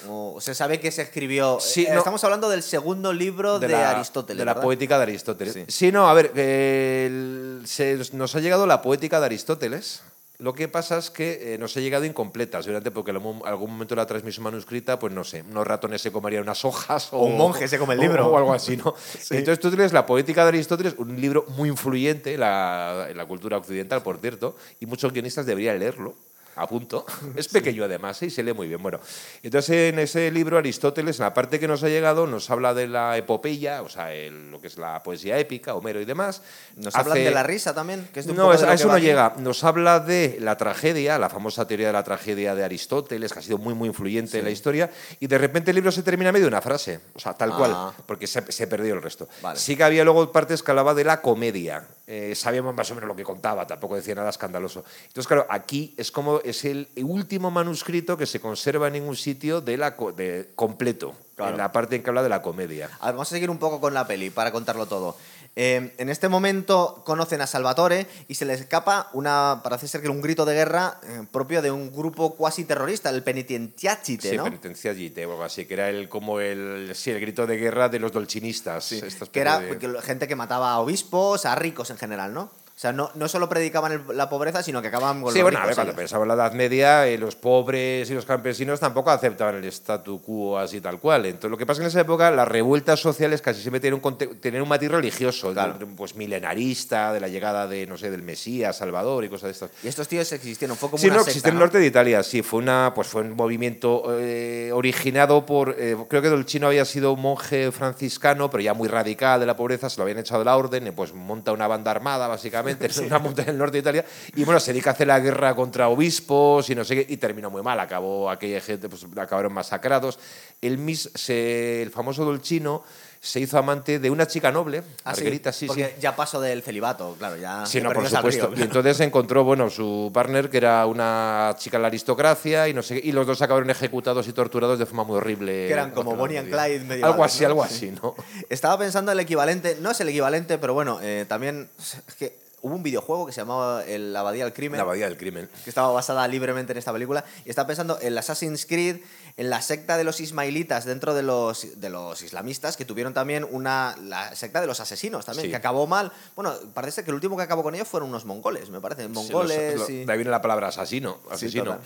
[0.08, 1.58] ¿O se sabe que se escribió?
[1.60, 1.98] Sí, Eh, no.
[1.98, 4.38] Estamos hablando del segundo libro de, la, Aristóteles.
[4.38, 4.64] De la ¿verdad?
[4.64, 5.54] poética de Aristóteles.
[5.56, 5.66] Sí.
[5.68, 10.04] Sí, no, a ver, eh, el- se- nos ha llegado la poética de Aristóteles.
[10.40, 13.96] Lo que pasa es que eh, nos ha llegado incompleta, seguramente porque en algún momento
[13.96, 17.24] de la transmisión manuscrita, pues no sé, unos ratones se comerían unas hojas o, O
[17.24, 18.28] un monje se come el libro.
[18.28, 18.94] O, o algo así, ¿no?
[19.32, 23.26] Entonces tú tienes la poética de Aristóteles, un libro muy influyente en la, en la
[23.26, 26.14] cultura occidental, por cierto, y muchos guionistas deberían leerlo.
[26.58, 27.06] A punto.
[27.36, 28.28] Es pequeño además ¿eh?
[28.28, 28.82] y se lee muy bien.
[28.82, 29.00] Bueno,
[29.44, 32.88] entonces en ese libro Aristóteles, en la parte que nos ha llegado, nos habla de
[32.88, 36.42] la epopeya, o sea, el- lo que es la poesía épica, Homero y demás.
[36.76, 38.08] Nos hablan de la risa también.
[38.14, 39.06] Que es de un no, poco es- de a eso no aquí.
[39.06, 39.34] llega.
[39.38, 43.42] Nos habla de la tragedia, la famosa teoría de la tragedia de Aristóteles, que ha
[43.42, 44.90] sido muy, muy influyente en la historia,
[45.20, 47.58] y de repente el libro se termina medio de una frase, o sea, tal Ah.
[47.58, 49.28] cual, porque se, se perdió el resto.
[49.42, 49.60] Vale.
[49.60, 51.86] Sí que había luego partes que hablaba de la comedia.
[52.10, 54.86] Eh, sabíamos más o menos lo que contaba, tampoco decía nada escandaloso.
[55.08, 59.60] Entonces, claro, aquí es como es el último manuscrito que se conserva en ningún sitio
[59.60, 61.52] de la co- de, completo, Claro.
[61.52, 62.86] en la parte en que habla de la comedia.
[63.02, 65.18] A ver, vamos a seguir un poco con la peli para contarlo todo.
[65.60, 70.10] Eh, en este momento conocen a Salvatore y se les escapa una, parece ser que
[70.10, 74.44] un grito de guerra eh, propio de un grupo cuasi terrorista, el Penitentiacite, Sí, ¿no?
[74.44, 77.98] penitenciagite o algo así, que era el, como el, sí, el grito de guerra de
[77.98, 78.92] los dolchinistas.
[78.92, 82.52] esta especie que era de- gente que mataba a obispos, a ricos en general, ¿no?
[82.78, 85.46] O sea, no, no solo predicaban el- la pobreza, sino que acababan con Sí, los
[85.46, 86.00] bueno, a ver, cuando ellos.
[86.00, 90.22] pensaba en la Edad Media, eh, los pobres y los campesinos tampoco aceptaban el statu
[90.22, 91.26] quo así tal cual.
[91.26, 94.00] Entonces, lo que pasa es que en esa época las revueltas sociales casi siempre tienen
[94.04, 95.74] un, tienen un matiz religioso, Claro.
[95.80, 99.52] de- pues milenarista, de la llegada de, no sé, del Mesías, Salvador y cosas de
[99.54, 99.72] estas.
[99.84, 101.66] Y estos tíos existieron, fue como Sí, una no, secta, existe en el ¿no?
[101.66, 106.22] norte de Italia, sí, fue, una, pues fue un movimiento eh, originado por, eh, creo
[106.22, 109.98] que Dolcino había sido un monje franciscano, pero ya muy radical de la pobreza, se
[109.98, 113.20] lo habían echado de la orden, y pues monta una banda armada, básicamente, en una
[113.20, 115.88] montaña en el norte de Italia, y bueno, se dedica a hacer la guerra contra
[115.90, 120.20] obispos y no sé qué, y terminó muy mal, acabó aquella gente, pues acabaron masacrados.
[120.62, 122.84] El, mis, se- el famoso Dolcino
[123.20, 125.68] se hizo amante de una chica noble, Ah, sí, Margarita, sí, sí.
[125.68, 127.66] porque ya pasó del celibato, claro, ya.
[127.66, 128.48] Sí, no, por supuesto.
[128.50, 132.74] río, Y entonces encontró, bueno, su partner, que era una chica de la aristocracia, y
[132.76, 135.52] no sé y los dos acabaron ejecutados y torturados de forma muy horrible.
[135.68, 136.50] Que eran como Bonnie and.
[136.50, 137.48] Clyde medievales, Algo así, ¿no?
[137.48, 137.74] algo Sí.
[137.76, 138.16] así, ¿no?
[138.50, 142.47] Estaba pensando en el equivalente, no es el equivalente, pero bueno, eh, también es que
[142.62, 145.48] hubo un videojuego que se llamaba El Abadía del Crimen, La abadía del crimen.
[145.64, 148.98] que estaba basada libremente en esta película, y estaba pensando en Assassin's Creed,
[149.38, 153.46] en la secta de los ismailitas dentro de los, de los islamistas, que tuvieron también
[153.50, 155.50] una, la secta de los asesinos también, Sí.
[155.52, 156.12] que acabó mal.
[156.36, 159.74] Bueno, parece que el último que acabó con ellos fueron unos mongoles, me parece, mongoles
[159.74, 160.06] Sí, los- y...
[160.06, 161.20] De ahí viene la palabra asesino.
[161.30, 161.78] Asesino.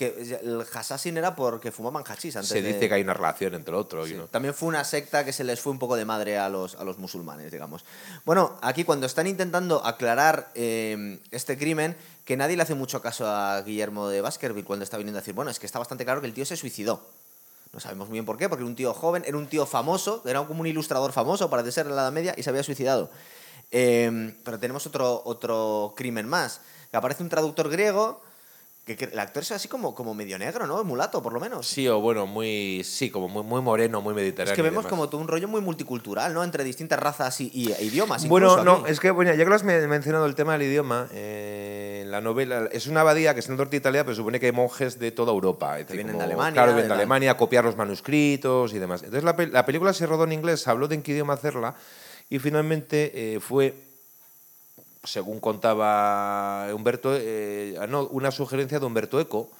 [0.00, 3.54] Que el Hassassin era porque fumaban hachís antes Se de- dice que hay una relación
[3.54, 4.06] entre el otro.
[4.06, 4.16] y Sí.
[4.16, 4.26] no.
[4.28, 6.84] También fue una secta que se les fue un poco de madre a los, a
[6.84, 7.84] los musulmanes, digamos.
[8.24, 13.26] Bueno, aquí cuando están intentando aclarar eh, este crimen, que nadie le hace mucho caso
[13.28, 16.20] a Guillermo de Baskerville cuando está viniendo a decir, bueno, es que está bastante claro
[16.20, 17.02] que el tío se suicidó.
[17.72, 20.22] No sabemos muy bien por qué, porque era un tío joven, era un tío famoso,
[20.24, 23.10] era como un ilustrador famoso, parece ser en la Edad Media, y se había suicidado.
[23.70, 26.60] Eh, pero tenemos otro, otro crimen más,
[26.90, 28.20] que aparece un traductor griego,
[28.84, 30.82] que, que el actor es así como, como medio negro, ¿no?
[30.82, 31.66] Mulato, por lo menos.
[31.66, 32.82] Sí, o bueno, muy.
[32.82, 34.52] Sí, como muy, muy moreno, muy mediterráneo.
[34.52, 36.42] Es que vemos como todo un rollo muy multicultural, ¿no?
[36.42, 38.26] Entre distintas razas y, y- e idiomas.
[38.26, 38.90] Bueno, no, aquí.
[38.92, 42.20] es que, bueno, ya que lo has men- mencionado el tema del idioma, eh, la
[42.20, 44.52] novela es una abadía que está en el norte de Italia, pero supone que hay
[44.52, 45.78] monjes de toda Europa.
[45.78, 49.02] es decir, vienen de Alemania, Claro, vienen de Alemania a copiar los manuscritos y demás.
[49.02, 51.74] Entonces la, la película se rodó en inglés, se habló de en qué idioma hacerla
[52.28, 53.74] y finalmente eh, fue,
[55.04, 59.50] según contaba Humberto, eh, ah, no, una sugerencia de Humberto Eco,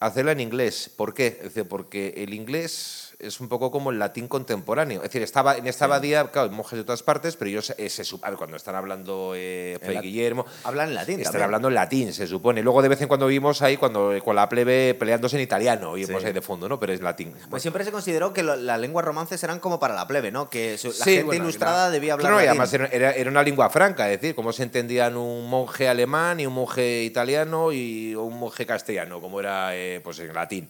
[0.00, 0.90] hacerla en inglés.
[0.96, 1.30] ¿Por qué?
[1.30, 4.98] Decir, porque el inglés es un poco como el latín contemporáneo.
[4.98, 8.02] Es decir, estaba, en esta abadía, claro, monjes de otras partes, pero ellos se, se
[8.02, 11.44] sup- a ver, cuando están hablando eh, Fray Guillermo, Hablan en latín están también.
[11.44, 12.62] hablando en latín, se supone.
[12.62, 16.06] Luego de vez en cuando vimos ahí cuando con la plebe peleándose en italiano, y
[16.06, 16.12] Sí.
[16.12, 16.78] ahí de fondo, ¿no?
[16.80, 17.34] Pero es latín.
[17.50, 20.48] Pues siempre se consideró que las lenguas romances eran como para la plebe, ¿no?
[20.50, 22.48] Que su- la Sí, gente bueno, ilustrada era- debía hablar latín.
[22.48, 26.40] además era, era- era una lengua franca, es decir, cómo se entendían un monje alemán
[26.40, 30.68] y un monje italiano y un monje castellano, como era eh, pues en latín.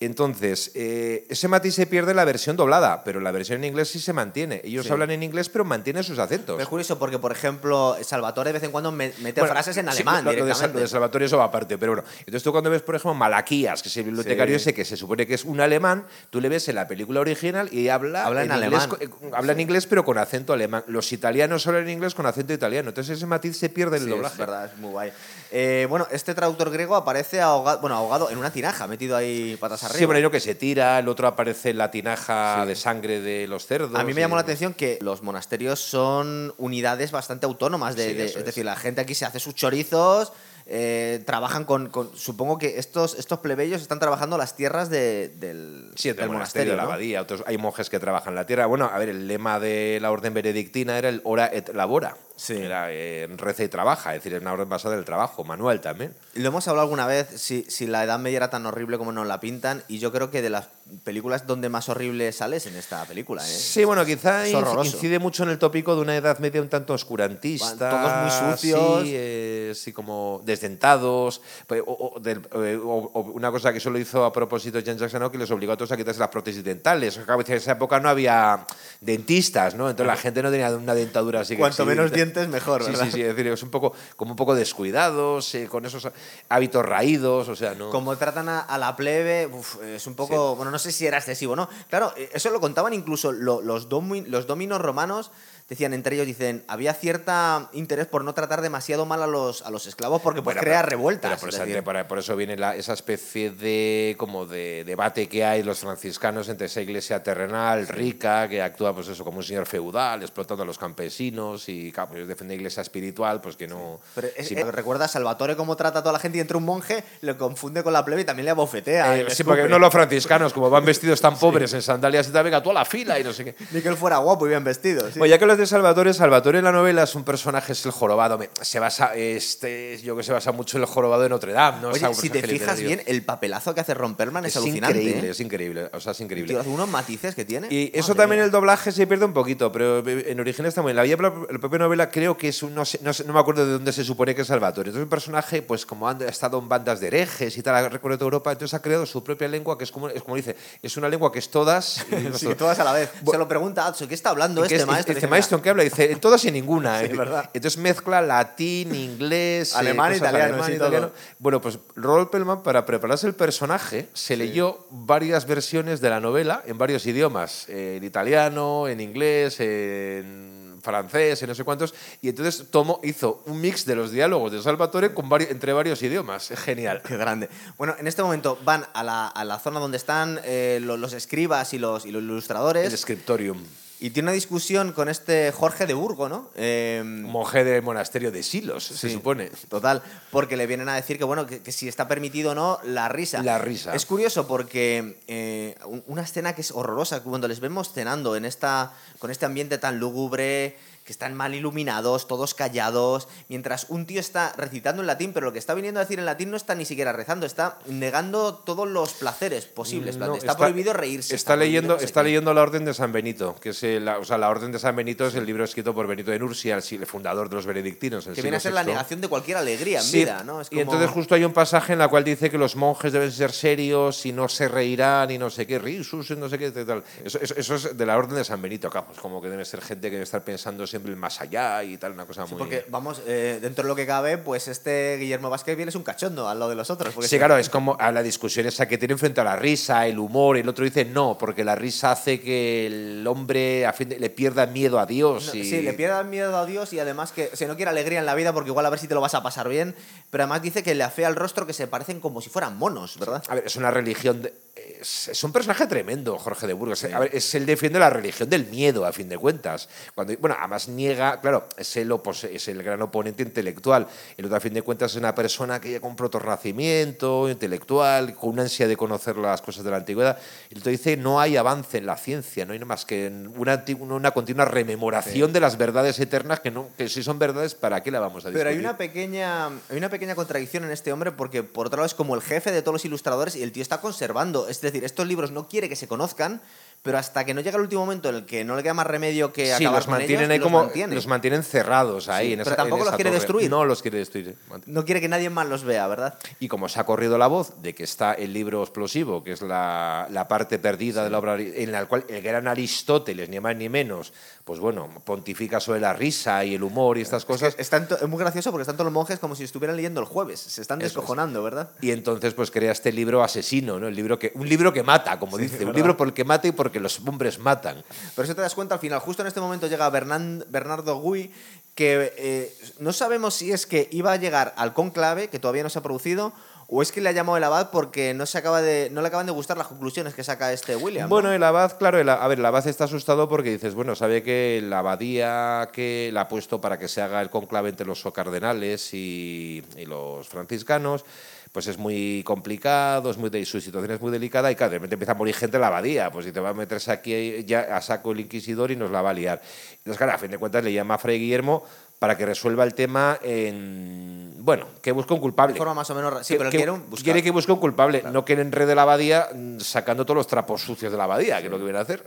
[0.00, 3.88] Entonces, eh, ese matiz se pierde en la versión doblada, pero la versión en inglés
[3.88, 4.60] sí se mantiene.
[4.62, 4.92] Ellos Sí.
[4.92, 6.54] hablan en inglés, pero mantienen sus acentos.
[6.54, 9.76] Pero es curioso porque, por ejemplo, Salvatore de vez en cuando me- mete Bueno, frases
[9.76, 10.74] en alemán lo de, Sa- directamente.
[10.74, 12.08] lo de Salvatore eso va aparte, pero bueno.
[12.20, 14.62] Entonces tú cuando ves, por ejemplo, Malaquías, que es el bibliotecario Sí.
[14.62, 17.68] ese que se supone que es un alemán, tú le ves en la película original
[17.72, 18.88] y habla, Habla en inglés alemán.
[18.88, 20.84] co- eh, habla en inglés pero con acento alemán.
[20.86, 22.90] Los italianos hablan en inglés con acento italiano.
[22.90, 24.38] Entonces ese matiz se pierde en el es doblaje.
[24.38, 25.12] verdad, es muy guay.
[25.50, 29.82] Eh, bueno, este traductor griego aparece ahogado, bueno, ahogado en una tinaja, metido ahí patas
[29.88, 29.98] arriba.
[29.98, 33.20] Sí, bueno, hay uno que se tira, el otro aparece en la tinaja de sangre
[33.20, 33.94] de los cerdos.
[33.94, 37.96] A mí me llamó la atención que los monasterios son unidades bastante autónomas.
[37.96, 38.44] De, Sí, de- eso es es.
[38.46, 40.32] decir, la gente aquí se hace sus chorizos,
[40.70, 45.90] eh, trabajan con, con- Supongo que estos, estos plebeyos están trabajando las tierras de- del,
[45.96, 47.22] Sí, del monasterio, de la abadía.
[47.22, 48.66] Otros, hay monjes que trabajan la tierra.
[48.66, 52.16] Bueno, a ver, el lema de la orden benedictina era el ora et labora.
[52.38, 52.54] Sí.
[52.54, 55.80] Era eh, reza y trabaja, es decir, es una orden basada en el trabajo, manual
[55.80, 56.14] también.
[56.34, 59.26] Lo hemos hablado alguna vez, si, si la Edad Media era tan horrible como nos
[59.26, 60.68] la pintan, y yo creo que de las
[61.04, 63.42] películas donde más horrible sales en esta película.
[63.46, 63.50] ¿eh?
[63.50, 64.48] Sí, bueno, quizá
[64.84, 67.90] incide mucho en el tópico de una edad media un tanto oscurantista.
[67.90, 69.02] Todos muy sucios.
[69.02, 71.42] Sí, eh, sí, como desdentados.
[71.66, 74.96] pues, O, o del- eh, o- o una cosa que solo hizo a propósito Jan
[74.96, 77.16] Jackson que les obligó a todos a quitarse las prótesis dentales.
[77.18, 78.64] En esa época no había
[79.00, 79.90] dentistas, ¿no?
[79.90, 82.82] Entonces la gente no tenía una dentadura así que Cuanto sí, menos de- dientes, mejor,
[82.84, 83.04] Sí, ¿verdad?
[83.06, 83.22] sí, sí.
[83.22, 86.08] Es decir, es un poco, como un poco descuidados, eh, con esos
[86.48, 87.90] hábitos raídos, o sea, no.
[87.90, 90.56] Como tratan a, a la plebe, uf, es un poco.
[90.56, 91.68] Bueno, no sé si era excesivo, ¿no?
[91.88, 95.30] Claro, eh, eso lo contaban incluso lo- los, domi- los dominos romanos.
[95.68, 99.70] Decían entre ellos, dicen, había cierta interés por no tratar demasiado mal a los, a
[99.70, 101.30] los esclavos porque pues Bueno, crea revueltas.
[101.30, 104.84] pero por, es esa- decir, por- por eso viene la- esa especie de como de
[104.86, 109.38] debate que hay los franciscanos entre esa iglesia terrenal rica que actúa pues eso como
[109.38, 113.66] un señor feudal explotando a los campesinos y claro, pues, defiende iglesia espiritual pues que
[113.68, 116.56] no Pero es- sí, eh, recuerda Salvatore cómo trata a toda la gente y entra
[116.56, 119.18] un monje, lo confunde con la plebe y también le abofetea.
[119.18, 122.44] eh, sí, porque no los franciscanos como van vestidos tan pobres en sandalias y tal
[122.44, 124.48] venga tú a la fila y no sé qué Ni que él fuera guapo y
[124.48, 125.06] bien vestido.
[125.12, 125.18] sí.
[125.18, 127.92] Bueno, ya que los de Salvatore, Salvatore en la novela es un personaje, es el
[127.92, 128.38] jorobado.
[128.62, 131.86] Se basa, este, yo que se basa mucho en el jorobado de Notre Dame.
[131.86, 132.86] Oye, si te fijas literario.
[132.86, 134.98] bien, el papelazo que hace Ron Perlman es, es alucinante.
[135.02, 135.30] increíble, ¿eh?
[135.30, 135.90] es increíble.
[135.92, 136.54] O sea, es increíble.
[136.54, 137.68] Tío, unos matices que tiene.
[137.70, 140.90] Y eso Madre también el doblaje se pierde un poquito, pero en origen está muy
[140.92, 140.96] bien.
[140.96, 143.40] La, vida- la propia novela creo que es un, no, sé- no, sé- no me
[143.40, 144.88] acuerdo de dónde se supone que es Salvatore.
[144.90, 148.18] Entonces un personaje, pues como ha estado en bandas de herejes y tal, ha recorrido
[148.18, 150.96] toda Europa, entonces ha creado su propia lengua, que es como, es como dice, es
[150.96, 152.04] una lengua que es todas.
[152.38, 153.10] Sí, todas a la vez.
[153.30, 155.14] Se lo pregunta Atsu, ¿qué está hablando ¿Qué este es- maestro?
[155.14, 155.82] Dice, maestro, ¿en qué habla?
[155.84, 157.00] Dice, en todas y ninguna.
[157.00, 157.12] Sí, ¿eh?
[157.16, 157.50] verdad.
[157.52, 161.10] Entonces mezcla latín, inglés, eh, Alemán, italiano, alemán, italiano.
[161.38, 166.62] Bueno, pues Roald Pellman, para prepararse el personaje, se leyó varias versiones de la novela
[166.66, 167.66] en varios idiomas.
[167.68, 171.94] eh, en italiano, en inglés, en francés, en no sé cuántos.
[172.22, 176.02] Y entonces tomó, hizo un mix de los diálogos de Salvatore con vari- entre varios
[176.02, 176.48] idiomas.
[176.64, 177.02] Genial.
[177.06, 177.48] Qué grande.
[177.76, 181.12] Bueno, en este momento van a la, a la zona donde están eh, lo- los,
[181.12, 182.90] escribas y los, y los ilustradores.
[182.92, 183.58] El scriptorium.
[184.00, 186.50] Y tiene una discusión con este Jorge de Burgo, ¿no?
[186.54, 189.50] Eh, Monje del monasterio de Silos, se supone.
[189.68, 192.78] Total, porque le vienen a decir que bueno, que, que si está permitido o no
[192.84, 193.42] la risa.
[193.42, 193.94] La risa.
[193.94, 198.44] Es curioso porque eh, un- una escena que es horrorosa, cuando les vemos cenando en
[198.44, 200.76] esta, con este ambiente tan lúgubre,
[201.08, 205.54] que están mal iluminados, todos callados, mientras un tío está recitando en latín, pero lo
[205.54, 208.86] que está viniendo a decir en latín no está ni siquiera rezando, está negando todos
[208.86, 210.18] los placeres posibles.
[210.18, 211.34] No, está, prohibido reírse.
[211.34, 212.24] Está, leyendo, prohibido no sé está qué.
[212.24, 214.78] leyendo la Orden de San Benito, que es el- la, o sea, la Orden de
[214.78, 218.26] San Benito es el libro escrito por Benito de Nursia, el, fundador de los benedictinos.
[218.26, 220.60] el Que viene a ser la negación de cualquier alegría en Sí, vida, ¿no?
[220.60, 223.32] Es Y entonces justo hay un pasaje en la cual dice que los monjes deben
[223.32, 226.70] ser serios y no se reirán y no sé qué, risus y no sé qué,
[226.70, 227.02] tal.
[227.24, 229.80] Eso, eso- eso es de la orden de San Benito, pues como que debe ser
[229.80, 232.58] gente que debe estar pensando siempre el más allá y tal, una cosa muy...
[232.58, 236.02] Porque, vamos, eh, dentro de lo que cabe, pues este Guillermo Vázquez bien es un
[236.02, 237.14] cachondo al lado de los otros.
[237.14, 240.06] porque Sí, claro, es como a la discusión esa que tienen frente a la risa,
[240.06, 243.92] el humor, y el otro dice no, porque la risa hace que el hombre a
[243.92, 245.46] fin de- le pierda miedo a Dios.
[245.54, 245.64] No, y...
[245.64, 248.34] Sí, le pierde miedo a Dios y además que se no quiere alegría en la
[248.34, 249.94] vida porque igual a ver si te lo vas a pasar bien,
[250.30, 253.18] pero además dice que le afea el rostro que se parecen como si fueran monos,
[253.18, 253.42] ¿verdad?
[253.48, 254.42] A ver, es una religión.
[254.42, 254.52] de-
[255.00, 257.04] es, es un personaje tremendo, Jorge de Burgos.
[257.04, 259.88] A ver, es él defiende la religión del miedo, a fin de cuentas.
[260.14, 262.12] Cuando, bueno, además niega, claro, es el,
[262.50, 264.06] es el gran oponente intelectual.
[264.36, 268.50] El otro, a fin de cuentas, es una persona que llega con protornacimiento, intelectual, con
[268.50, 270.38] una ansia de conocer las cosas de la antigüedad.
[270.70, 274.30] El otro dice: no hay avance en la ciencia, no hay más que una, una
[274.30, 278.20] continua rememoración de las verdades eternas que, no, que si son verdades, ¿para qué la
[278.20, 278.58] vamos a discutir?
[278.58, 282.06] Pero hay una pequeña hay una pequeña contradicción en este hombre porque por otro lado
[282.06, 285.04] es como el jefe de todos los ilustradores y el tío está conservando, es decir,
[285.04, 286.60] estos libros no quiere que se conozcan,
[287.08, 289.06] pero hasta que no llega el último momento en el que no le queda más
[289.06, 291.14] remedio que Sí, acabar los con mantienen ellos, ahí los como mantiene.
[291.14, 293.40] los mantienen cerrados ahí Sí, en pero esa, tampoco en los quiere torre.
[293.40, 293.70] destruir.
[293.70, 294.54] No los quiere destruir.
[294.84, 296.38] No quiere que nadie más los vea, ¿verdad?
[296.60, 299.62] Y como se ha corrido la voz de que está el libro explosivo, que es
[299.62, 303.74] la, la parte perdida de la obra, en la cual el gran Aristóteles, ni más
[303.74, 304.34] ni menos,
[304.66, 307.74] pues bueno, pontifica sobre la risa y el humor y estas cosas.
[307.78, 310.26] Es, tanto- es muy gracioso porque están todos los monjes como si estuvieran leyendo el
[310.26, 311.14] jueves, se están Eso es.
[311.14, 311.90] descojonando, ¿verdad?
[312.02, 314.08] Y entonces pues crea este libro asesino, ¿no?
[314.08, 316.68] El libro que, un libro que mata, como dice, un libro por el que mata
[316.68, 318.04] y porque los hombres matan.
[318.34, 319.18] Pero eso te das cuenta al final.
[319.20, 321.52] Justo en este momento llega Bernardo Gui,
[321.94, 325.90] que eh, no sabemos si es que iba a llegar al conclave, que todavía no
[325.90, 326.52] se ha producido,
[326.90, 329.28] o es que le ha llamado el abad porque no, se acaba de, no le
[329.28, 331.24] acaban de gustar las conclusiones que saca este William.
[331.24, 331.28] ¿no?
[331.28, 334.42] Bueno, el abad, claro, el, a ver, el abad está asustado porque dices, bueno, sabe
[334.42, 338.24] que la abadía que la ha puesto para que se haga el conclave entre los
[338.32, 341.26] cardenales y los franciscanos,
[341.72, 344.96] pues es muy complicado, es muy de, su situación es muy delicada y claro, de
[344.98, 347.64] repente empieza a morir gente en la abadía, pues si te va a meterse aquí
[347.64, 349.60] ya a saco el inquisidor y nos la va a liar.
[349.98, 351.84] Entonces, claro, a fin de cuentas le llama a Fray Guillermo
[352.18, 355.74] para que resuelva el tema en, bueno, que busque un culpable.
[355.74, 356.44] de forma más o menos...
[356.46, 359.78] Sí, Que- pero que- quiere que busque un culpable, no que enrede la abadía mm,
[359.80, 362.26] sacando todos los trapos sucios de la abadía, que es lo que viene a hacer.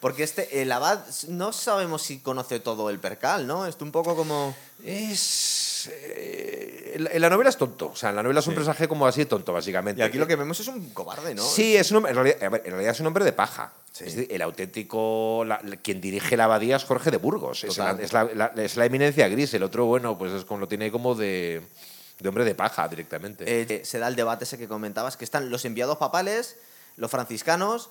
[0.00, 3.66] Porque este, el abad no sabemos si conoce todo el percal, ¿no?
[3.66, 4.54] Esto un poco como...
[4.84, 5.88] Es.
[5.92, 7.90] eh, en la- en la novela es tonto.
[7.92, 10.00] O sea, en la novela es un personaje como así tonto, básicamente.
[10.02, 11.42] Y aquí lo que vemos es un cobarde, ¿no?
[11.42, 13.72] Sí, es un hombre, en, realidad, a ver, en realidad es un hombre de paja.
[13.92, 14.04] Sí.
[14.04, 15.44] Es decir, el auténtico.
[15.46, 17.64] la- quien dirige la abadía es Jorge de Burgos.
[17.64, 17.96] Es, Total.
[17.98, 19.52] la, es, la, la- es la eminencia gris.
[19.54, 21.62] El otro, bueno, pues es como lo tiene como de,
[22.20, 23.44] de hombre de paja directamente.
[23.46, 26.56] Eh, se da el debate ese que comentabas, que están los enviados papales,
[26.96, 27.90] los franciscanos,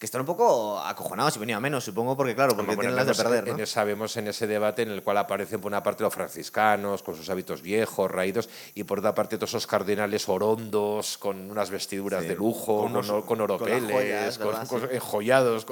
[0.00, 2.96] que están un poco acojonados y venía a menos, supongo, porque claro, porque Bueno, tienen
[2.96, 3.84] las de perder, en ¿no?
[3.84, 7.28] vemos en ese debate en el cual aparecen por una parte los franciscanos con sus
[7.28, 12.28] hábitos viejos, raídos, y por otra parte todos esos cardenales orondos con unas vestiduras Sí,
[12.28, 12.90] de lujo,
[13.26, 15.66] con oropeles, con, enjollados.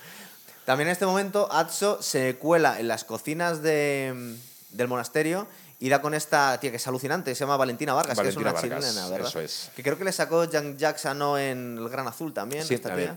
[0.64, 4.36] También en este momento Atso se cuela en las cocinas de,
[4.70, 5.46] del monasterio
[5.78, 8.64] y da con esta tía que es alucinante, se llama Valentina Vargas, Valentina que es
[8.64, 9.28] una Vargas, chilena, ¿verdad?
[9.28, 9.70] eso es.
[9.76, 11.38] Que creo que le sacó Jean Jackson ¿no?
[11.38, 13.16] en El Gran Azul también, Sí, esta tía.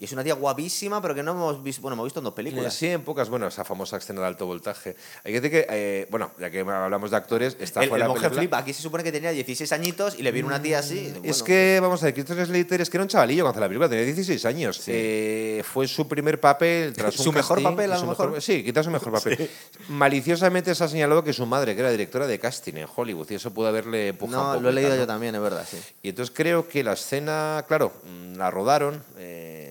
[0.00, 2.34] Y es una tía guapísima, pero que no hemos visto, bueno, hemos visto en dos
[2.34, 2.72] películas.
[2.72, 4.94] Sí, en pocas, bueno, esa famosa escena de alto voltaje.
[5.24, 8.00] Hay que decir que, eh, bueno, ya que hablamos de actores, esta el fue el
[8.02, 10.62] la monje película- flipa, aquí se supone que tenía 16 añitos y le viene una
[10.62, 11.06] tía así.
[11.06, 13.66] Es bueno, que, vamos a ver, Christian Slater es que era un chavalillo cuando la
[13.66, 14.80] película, tenía 16 años.
[14.86, 18.42] Eh, fue su primer papel tras un ¿Su mejor casting, papel, a lo mejor- mejor?
[18.42, 19.50] Sí, quizás su mejor papel.
[19.88, 23.34] Maliciosamente se ha señalado que su madre, que era directora de casting en Hollywood, y
[23.34, 25.76] eso pudo haberle empujado un No, poco lo he leído yo también, es verdad, sí.
[26.04, 29.67] Y entonces creo que la escena, claro, mm, la rodaron, eh,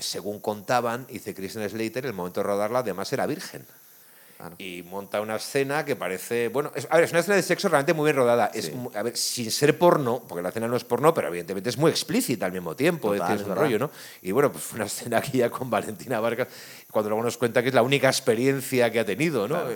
[0.00, 3.64] según contaban, dice Christian Slater, el momento de rodarla además era virgen.
[4.56, 6.48] Y monta una escena que parece.
[6.48, 8.50] Bueno, es, a ver, es una escena de sexo realmente muy bien rodada.
[8.54, 8.72] Es, Sí.
[8.94, 11.90] a ver, sin ser porno, porque la escena no es porno, pero evidentemente es muy
[11.90, 13.12] explícita al mismo tiempo.
[13.12, 13.90] Total, es, un rollo, ¿no?
[14.22, 16.48] Y bueno, pues fue una escena aquí ya con Valentina Vargas,
[16.90, 19.58] cuando luego nos cuenta que es la única experiencia que ha tenido, ¿no?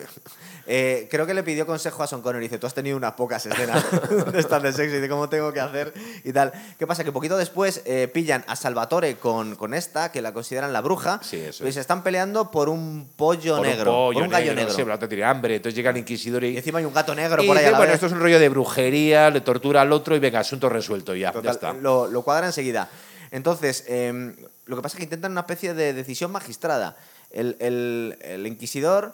[0.66, 3.12] Eh, creo que le pidió consejo a Son Connery y dice, tú has tenido unas
[3.12, 3.84] pocas escenas
[4.32, 5.92] de estas de sexo y de cómo tengo que hacer
[6.24, 6.52] y tal.
[6.78, 7.04] ¿Qué pasa?
[7.04, 11.20] Que poquito después eh, pillan a Salvatore con, con esta, que la consideran la bruja,
[11.22, 11.74] Sí, eso y es.
[11.74, 14.70] se están peleando por un pollo Por negro, un pollo por un gallo negro, negro.
[14.70, 15.56] sí, pero la otra tiene hambre.
[15.56, 16.54] Entonces llega el inquisidor y.
[16.54, 17.96] Y encima hay un gato negro y por ahí a dice, la bueno, vez.
[17.96, 21.30] esto es un rollo de brujería, le tortura al otro y venga, asunto resuelto ya.
[21.30, 21.72] Total, ya está.
[21.74, 22.88] Lo, lo cuadra enseguida.
[23.30, 24.34] Entonces, em,
[24.66, 26.96] lo que pasa es que intentan una especie de decisión magistrada.
[27.30, 29.12] el, el- el inquisidor,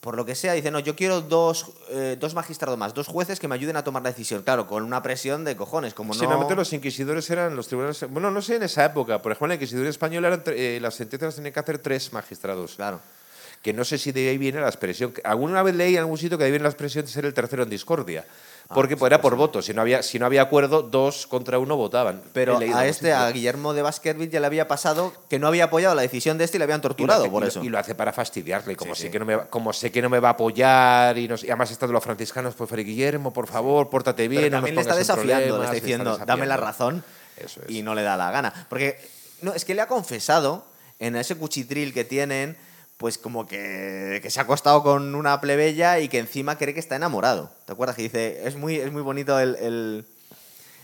[0.00, 3.40] por lo que sea, dice, no, yo quiero dos, eh, dos magistrados más, dos jueces
[3.40, 4.42] que me ayuden a tomar la decisión.
[4.42, 6.20] Claro, con una presión de cojones, como no...
[6.20, 8.04] normalmente los inquisidores eran los tribunales.
[8.10, 9.20] Bueno, no sé en esa época.
[9.20, 12.74] Por ejemplo, la Inquisición española eran eh, las sentencias las tenían que hacer tres magistrados.
[12.76, 13.00] Claro.
[13.62, 15.12] Que no sé si de ahí viene la expresión.
[15.24, 17.34] Alguna vez leí en algún sitio que de ahí viene la expresión de ser el
[17.34, 18.24] tercero en discordia.
[18.70, 19.62] Ah, Porque pues, era por voto.
[19.62, 22.20] Si no, había, si no había acuerdo, dos contra uno votaban.
[22.34, 25.94] Pero a este, a Guillermo de Baskerville, ya le había pasado que no había apoyado
[25.94, 27.64] la decisión de este y le habían torturado hace, por eso.
[27.64, 28.76] Y lo hace para fastidiarle.
[28.76, 29.12] Como, Sí, sé sí.
[29.12, 31.46] Que no me va, como sé que no me va a apoyar y, no y
[31.46, 34.42] además está de los franciscanos, pues Fray Guillermo, por favor, pórtate bien.
[34.42, 37.02] Pero no nos también le está desafiando, le problemas", está diciendo, dame la razón,
[37.38, 37.70] Eso es.
[37.70, 38.66] y no le da la gana.
[38.68, 39.00] Porque
[39.40, 40.66] no, es que le ha confesado
[40.98, 42.58] en ese cuchitril que tienen,
[42.98, 46.80] pues como que, que se ha acostado con una plebeya y que encima cree que
[46.80, 47.50] está enamorado.
[47.64, 47.96] ¿Te acuerdas?
[47.96, 50.04] Que dice, es muy, es muy bonito el, el-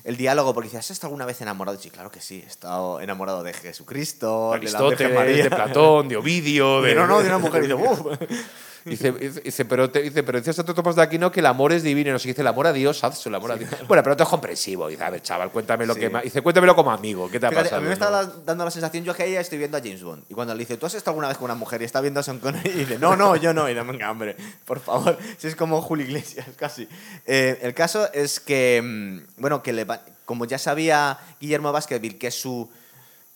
[0.05, 1.79] el diálogo, porque dice, ¿has estado alguna vez enamorado?
[1.81, 5.45] Sí, claro que sí, he estado enamorado de Jesucristo, de la Virgen María.
[5.45, 6.95] de Platón, de Ovidio, de...
[6.95, 7.65] No, no, de una mujer.
[7.65, 8.19] Y dice.
[8.91, 11.83] Dice, dice- pero, te, dice, pero decías Santo Tomás de Aquino que el amor es
[11.83, 12.13] divino.
[12.13, 13.71] No sé, dice el amor a Dios, hazlo, el amor a Dios.
[13.89, 14.89] Bueno, pero tú es comprensivo.
[14.89, 16.01] Dice, a ver, chaval, cuéntame lo Sí.
[16.01, 16.23] que más.
[16.23, 17.31] Dice, cuéntamelo como amigo.
[17.31, 17.79] ¿Qué te ha Fíjate, pasado?
[17.79, 18.21] a mí me No.
[18.21, 20.25] está dando la sensación, yo que ahí estoy viendo a James Bond.
[20.29, 22.21] Y cuando le dice, ¿tú has estado alguna vez con una mujer y está viendo
[22.21, 22.69] a Sean Connery?
[22.71, 23.69] Y dice, no, no, yo no.
[23.71, 25.17] Y dice, venga, hombre, por favor.
[25.39, 26.87] Si es como Julio Iglesias, casi.
[27.27, 32.19] Eh, el caso es que, mm, bueno, que le va- como ya sabía Guillermo Baskerville
[32.19, 32.71] que su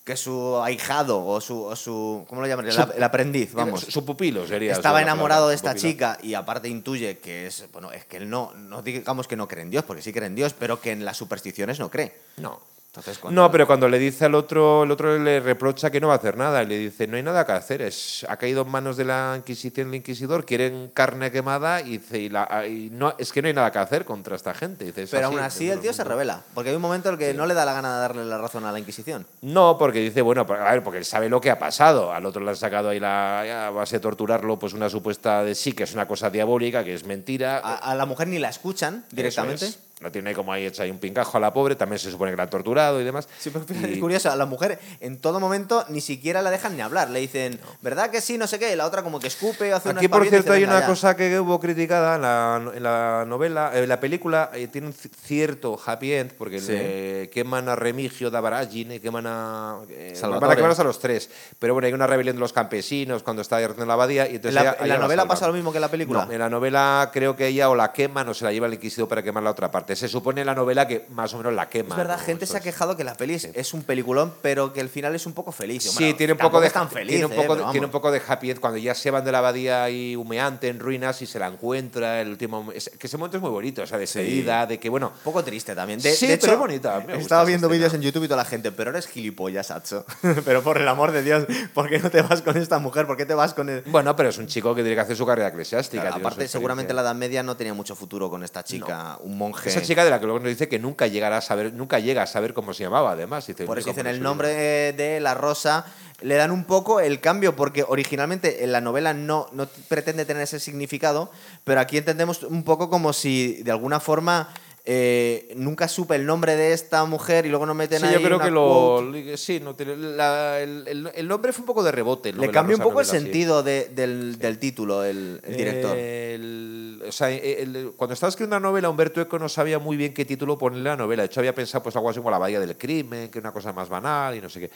[0.09, 2.73] que su ahijado o su, o su ¿cómo lo llamaría?
[2.97, 3.83] El, aprendiz, vamos.
[3.83, 4.73] Su, su pupilo sería.
[4.73, 5.91] Estaba enamorado de esta pupilo.
[5.91, 9.47] chica y aparte intuye que es, bueno, es que él no, no digamos que no
[9.47, 12.15] cree en Dios, porque sí cree en Dios, pero que en las supersticiones no cree.
[12.39, 12.59] No.
[12.99, 16.15] Entonces, No, pero cuando le dice al otro, el otro le reprocha que no va
[16.15, 16.63] a hacer nada.
[16.63, 17.83] Y le dice, no hay nada que hacer.
[17.83, 22.19] Es, ha caído en manos de la Inquisición el Inquisidor, quieren carne quemada y dice,
[22.19, 24.85] y la- y no, es que no hay nada que hacer contra esta gente.
[24.85, 26.15] Dice, "Es Pero así, aún así el tío se mundo".
[26.15, 28.25] revela, porque hay un momento en el que no le da la gana de darle
[28.25, 29.27] la razón a la Inquisición.
[29.43, 32.13] No, porque dice, bueno, a ver, porque él sabe lo que ha pasado.
[32.13, 35.55] Al otro le han sacado ahí la, a base de torturarlo, pues una supuesta de
[35.55, 37.59] sí, que es una cosa diabólica, que es mentira.
[37.59, 39.67] A, a la mujer ni la escuchan directamente.
[40.01, 42.37] No tiene como ahí hecha ahí un pincajo a la pobre, también se supone que
[42.37, 43.29] la han torturado y demás.
[43.39, 46.77] Sí, pero Y- es curioso, a la mujer en todo momento ni siquiera la dejan
[46.77, 47.11] ni hablar.
[47.11, 48.39] Le dicen, ¿verdad que sí?
[48.39, 48.73] No sé qué.
[48.73, 50.87] Y la otra como que escupe, hace una Aquí, por cierto, hay "Venga, una ya".
[50.87, 54.93] cosa que hubo criticada en la, en la novela, en la película, eh, tiene un
[54.95, 56.73] ci- cierto happy end, porque Sí.
[56.73, 59.79] le queman a Remigio da Baragine, queman a.
[59.91, 60.47] Eh, Salvatore.
[60.47, 61.29] van a quemarlos a los tres.
[61.59, 64.27] Pero bueno, hay una rebelión de los campesinos cuando está en la abadía.
[64.27, 65.83] Y ¿En entonces la, ella- en ella la la novela pasa lo mismo que en
[65.83, 66.25] la película?
[66.27, 68.75] No, en la novela creo que ella o la queman o se la lleva el
[68.75, 69.88] inquisidor para quemar la otra parte.
[69.97, 71.91] Se supone en la novela que más o menos la quema.
[71.95, 72.25] es verdad, ¿no?
[72.25, 75.15] gente se ha quejado que la peli es, es un peliculón, pero que el final
[75.15, 75.83] es un poco feliz.
[75.85, 77.87] Sí, Bueno, tiene un poco de tan feliz, tiene un eh, poco de, pero tiene
[77.87, 78.01] un vamos.
[78.03, 81.21] poco de happy end cuando ya se van de la abadía ahí humeante en ruinas
[81.23, 84.67] y se la encuentra el último es- que ese momento es muy bonito esa despedida
[84.67, 86.01] de que bueno Un poco triste también.
[86.01, 87.69] De, Sí, de hecho, pero es bonita, a mí me He gusta estado esa viendo
[87.69, 90.05] vídeos en YouTube y toda la gente, pero eres gilipollas, Hacho.
[90.45, 93.07] pero por el amor de Dios, ¿por qué no te vas con esta mujer?
[93.07, 93.83] ¿Por qué te vas con el...?
[93.87, 96.93] bueno pero es un chico que tiene que hacer su carrera eclesiástica Claro, aparte, seguramente
[96.95, 97.03] la.
[97.03, 99.71] Edad Media no tenía mucho futuro con esta chica, un monje.
[99.79, 102.23] Esa chica de la que luego nos dice que nunca llegará a saber nunca llega
[102.23, 104.61] a saber cómo se llamaba además dice, Por eso "Nunca dicen el nombre llega".
[104.61, 105.85] de, de la rosa.
[106.21, 110.43] Le dan un poco el cambio, porque originalmente en la novela no, no pretende tener
[110.43, 111.31] ese significado,
[111.63, 114.49] pero aquí entendemos un poco como si de alguna forma
[114.91, 118.23] eh, nunca supe el nombre de esta mujer y luego no meten Sí, ahí yo
[118.23, 119.13] creo una que lo.
[119.37, 122.33] Sí, no, tiene- la- el, el- el nombre fue un poco de rebote.
[122.33, 123.13] Le cambia un poco el sí.
[123.13, 125.97] sentido de- del, del título, el, el director.
[125.97, 130.15] El- o sea, el- cuando estaba escribiendo una novela, Humberto Eco no sabía muy bien
[130.15, 131.23] qué título ponerle a la novela.
[131.23, 133.53] De hecho, había pensado pues, algo así como La Bahía del Crimen, que es una
[133.53, 134.71] cosa más banal y no sé qué.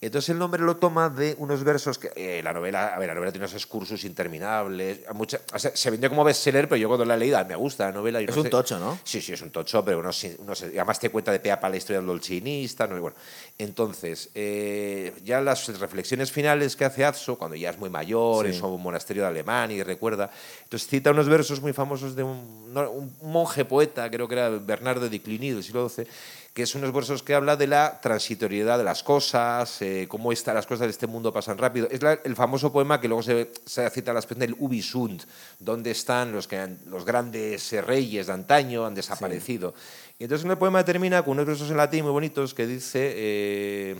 [0.00, 2.10] Entonces, el nombre lo toma de unos versos que.
[2.14, 5.00] eh, la novela, a ver, la novela tiene unos excursos interminables.
[5.14, 7.86] mucha- o sea, se vendió como bestseller, pero yo cuando la he leído, me gusta
[7.86, 8.20] la novela.
[8.20, 8.98] y Es no un sé- tocho, ¿no?
[9.04, 11.40] Sí, sí, es un tocho, pero uno, sí- uno se- y además te cuenta de
[11.40, 12.86] pe a pa la historia del dolcinista.
[12.86, 13.00] ¿no?
[13.00, 13.16] Bueno,
[13.58, 18.52] entonces, eh, ya las reflexiones finales que hace Azzo, cuando ya es muy mayor, Sí.
[18.52, 20.30] en su monasterio de Alemania y recuerda,
[20.62, 24.48] entonces cita unos versos muy famosos de un, no, un monje poeta, creo que era
[24.50, 26.06] Bernardo de Cluny del siglo XII,
[26.54, 30.52] que es unos versos que habla de la transitoriedad de las cosas, eh, cómo está,
[30.54, 31.86] las cosas de este mundo pasan rápido.
[31.90, 35.22] Es la- el famoso poema que luego se, se cita a la expresión del Ubisund,
[35.60, 39.72] donde están los, que han- los grandes eh, reyes de antaño, han desaparecido.
[40.18, 43.12] Y entonces el poema termina con unos versos en latín muy bonitos que dice...
[43.16, 43.96] eh,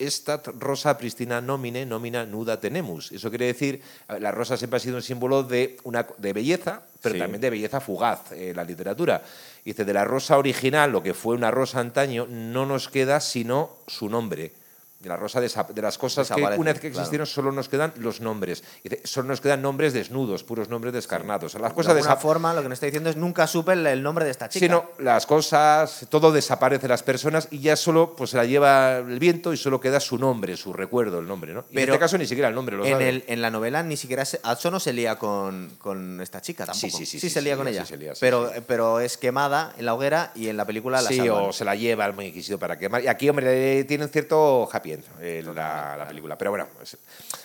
[0.00, 3.12] Estat rosa pristina nomine, nomina nuda tenemus.
[3.12, 7.14] Eso quiere decir, la rosa siempre ha sido un símbolo de, una, de belleza, pero
[7.14, 7.18] Sí.
[7.20, 9.22] también de belleza fugaz en la literatura.
[9.64, 13.76] Dice, de la rosa original, lo que fue una rosa antaño, no nos queda sino
[13.86, 14.52] su nombre.
[15.00, 17.00] De la rosa desa- de las cosas que una vez que claro.
[17.00, 18.62] existieron solo nos quedan los nombres.
[19.04, 21.54] Solo nos quedan nombres desnudos, puros nombres descarnados.
[21.54, 23.86] Las De cosas alguna desa- forma, lo que nos está diciendo es nunca supe el,
[23.86, 24.66] el nombre de esta chica.
[24.66, 28.44] Sí, no, las cosas, todo desaparece de las personas y ya solo pues se la
[28.44, 31.60] lleva el viento y solo queda su nombre, su recuerdo, el nombre, ¿no?
[31.70, 33.08] Y en Pero este caso ni siquiera el nombre lo en, sabe.
[33.08, 36.66] el- en la novela ni siquiera se, Atso no se lía con, con esta chica
[36.66, 36.78] tampoco.
[36.78, 37.86] Sí, sí, sí, se sí, lía sí, con sí, ella.
[37.86, 38.60] se lía, sí, pero, sí.
[38.66, 41.44] pero es quemada en la hoguera y en la película la Sí, salvan.
[41.44, 43.02] o se la lleva al inquisido para quemar.
[43.02, 44.89] Y aquí, hombre, tienen cierto happy
[45.20, 46.36] eh, la, la película.
[46.38, 46.66] Pero bueno,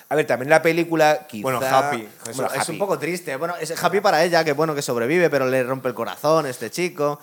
[0.10, 1.42] a ver, también la película quizá...
[1.44, 2.08] Bueno, Happy.
[2.30, 2.72] Es, Bueno, es Happy.
[2.72, 3.36] un poco triste.
[3.36, 6.70] Bueno, es Happy para ella, que bueno que sobrevive, pero le rompe el corazón este
[6.72, 7.20] chico.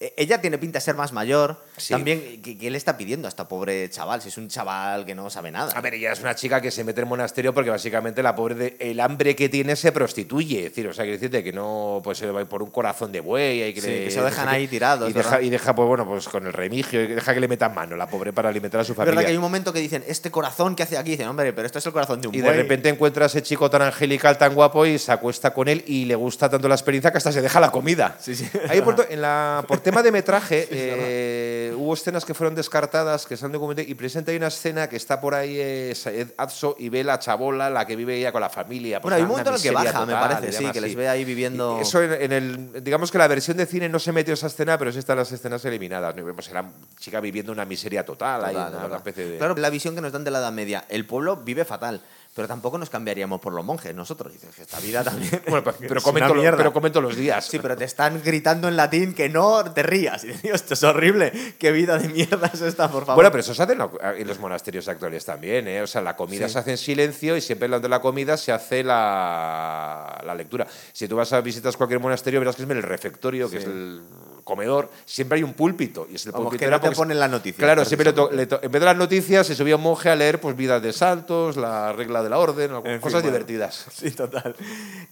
[0.00, 1.62] Eh, Ella tiene pinta de ser más mayor.
[1.76, 1.92] Sí.
[1.94, 4.20] También, ¿qué, qué le está pidiendo a esta pobre chaval?
[4.20, 5.72] Si es un chaval que no sabe nada.
[5.72, 8.54] A ver, ella es una chica que se mete en monasterio porque básicamente la pobre
[8.56, 10.58] de- el hambre que tiene se prostituye.
[10.58, 13.20] Es decir, o sea, quiere decirte que no pues se va por un corazón de
[13.20, 15.74] buey y que, Sí, le- que se lo dejan ahí tirados, Y deja, y deja,
[15.74, 18.48] pues bueno, pues con el remigio, y deja que le metan mano la pobre para
[18.48, 19.12] alimentar a su es familia.
[19.12, 21.66] verdad que hay un momento que dicen, este corazón que hace aquí, dicen, hombre, pero
[21.66, 22.56] esto es el corazón de un Y de buey".
[22.56, 26.04] repente encuentra a ese chico tan angelical, tan guapo, y se acuesta con él y
[26.06, 28.16] le gusta tanto la experiencia que hasta se deja la comida.
[28.20, 28.48] Sí, sí.
[28.68, 33.52] Ahí en la, tema de metraje, eh, hubo escenas que fueron descartadas, que se han
[33.52, 37.04] documentado, y presenta hay una escena que está por ahí eh, Saed Atso y ve
[37.04, 39.00] la chabola, la que vive ella con la familia.
[39.00, 40.72] pues, Bueno, hay un una momento en el que baja, me total parece, y sí,
[40.72, 43.66] que les ve ahí viviendo- Y Eso en, en el, digamos que la versión de
[43.66, 46.14] cine no se metió esa escena, pero sí están las escenas eliminadas.
[46.14, 48.98] Vemos a la chica viviendo una miseria total, ahí, Total, una, de verdad.
[48.98, 49.38] especie de...
[49.38, 50.84] Claro, la visión que nos dan de la Edad Media.
[50.88, 52.00] El pueblo vive fatal,
[52.34, 54.32] pero tampoco nos cambiaríamos por los monjes nosotros.
[54.32, 55.40] Dices que esta vida también.
[55.48, 57.44] Bueno, pero, comento, lo- pero comento los días.
[57.46, 60.24] Sí, pero te están gritando en latín que no te rías.
[60.24, 61.32] Y dices, "Tío, esto es horrible.
[61.58, 63.16] ¿Qué vida de mierda es esta, por favor?
[63.16, 65.82] Bueno, pero eso se hace en, lo- en los monasterios actuales también, ¿eh?
[65.82, 66.54] O sea, la comida Sí.
[66.54, 70.66] se hace en silencio y siempre de la comida se hace la, la lectura.
[70.92, 73.64] Si tú vas a visitas cualquier monasterio, verás que es en el refectorio, que es
[73.64, 74.02] el
[74.44, 76.06] comedor, siempre hay un púlpito.
[76.10, 78.48] Y es el Vamos, púlpito que no te ponen las noticias, Claro, siempre le en
[78.72, 81.92] vez de las noticias se subía un monje a leer pues vidas de saltos, la
[81.92, 83.28] regla de la orden, En fin, cosas bueno.
[83.32, 83.86] divertidas.
[83.94, 84.54] Sí, total.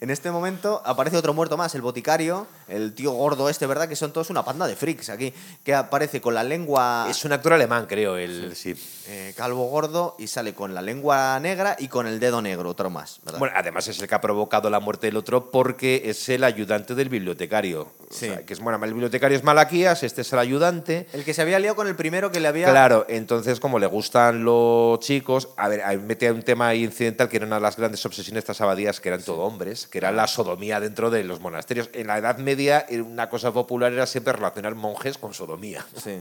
[0.01, 3.89] En este momento aparece otro muerto más, el boticario, el tío gordo este, ¿verdad?
[3.89, 5.33] Que son todos una panda de freaks aquí,
[5.64, 8.74] que aparece con la lengua Es un actor alemán, creo, el sí.
[9.07, 12.91] eh, calvo gordo y sale con la lengua negra y con el dedo negro, otro
[12.91, 13.39] más, ¿verdad?
[13.39, 16.95] Bueno, además es el que ha provocado la muerte del otro porque es el ayudante
[16.95, 17.83] del bibliotecario.
[17.83, 18.26] O Sí.
[18.26, 21.07] sea, que es bueno, el bibliotecario es Malaquías, este es el ayudante.
[21.12, 22.68] el que se había liado con el primero que le había...
[22.68, 27.37] Claro, entonces como le gustan los chicos, a ver, ahí mete un tema incidental que
[27.37, 30.11] era una de las grandes obsesiones de estas abadías, que eran todo hombres, que era
[30.11, 31.91] la sodomía dentro de los monasterios.
[31.93, 35.85] En la Edad Media una cosa popular era siempre relacionar monjes con sodomía.
[36.03, 36.20] Sí.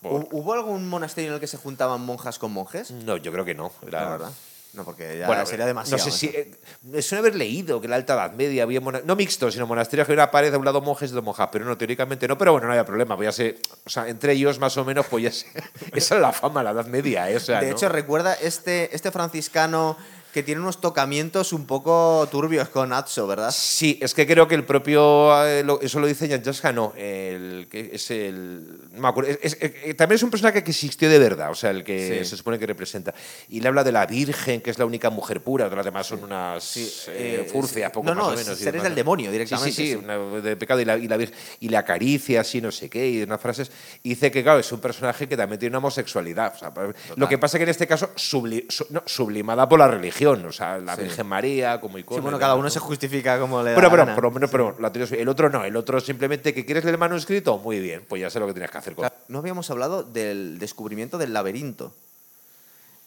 [0.00, 0.20] Bueno.
[0.24, 2.90] ¿Hu- ¿Hubo algún monasterio en el que se juntaban monjas con monjes?
[2.92, 3.72] No, yo creo que no.
[3.86, 4.30] Era- La verdad.
[4.74, 6.02] No, porque ya Bueno, sería demasiado.
[6.02, 6.28] No sé si.
[6.28, 6.38] eso.
[6.38, 6.50] eh,
[6.82, 8.80] me suena haber leído que en la Alta Edad Media había.
[8.80, 11.64] no mixtos, sino monasterios que era pared de un lado monjes y de monjas, pero
[11.64, 12.38] no, teóricamente no.
[12.38, 13.14] Pero bueno, no había problema.
[13.16, 15.46] Pues ya sé, o sea, entre ellos más o menos, pues ya sé.
[15.94, 17.36] Esa es la fama la Edad Media, ¿eh?
[17.36, 17.72] O sea, de ¿no?
[17.72, 19.96] hecho, recuerda este, este franciscano
[20.32, 23.50] que tiene unos tocamientos un poco turbios con Atso, ¿verdad?
[23.54, 25.46] Sí, es que creo que el propio.
[25.46, 26.92] eh, eso lo dice Jan Jaska, no.
[26.96, 28.80] El, que es el.
[28.92, 29.30] No me acuerdo.
[29.30, 32.20] es- es- eh, también es un personaje que existió de verdad, o sea, el que
[32.24, 32.30] Sí.
[32.30, 33.12] se supone que representa.
[33.50, 36.24] Y le habla de la Virgen, que es la única mujer pura, las demás son
[36.24, 38.58] unas eh, eh, furcias, poco No, más no, o menos.
[38.58, 39.96] seres del demonio directamente, Sí, sí, sí.
[39.96, 41.36] una- de pecado y la, y la Virgen.
[41.60, 43.70] Y le acaricia así, no sé qué, y unas frases.
[44.02, 46.54] Y dice que, claro, es un personaje que también tiene una homosexualidad.
[46.54, 46.72] o sea,
[47.16, 50.78] lo que pasa que en este caso, subli- no, sublimada por la religión, o sea,
[50.78, 52.18] la Virgen María como icono.
[52.18, 52.70] Sí, bueno, cada uno ¿no?
[52.70, 54.48] se justifica como le da Pero, pero, pero, pero,
[54.92, 58.20] teoría el otro no, el otro simplemente que quieres leer el manuscrito, muy bien, pues
[58.20, 59.08] ya sé lo que tienes que hacer con.
[59.28, 61.92] No habíamos hablado del descubrimiento del laberinto.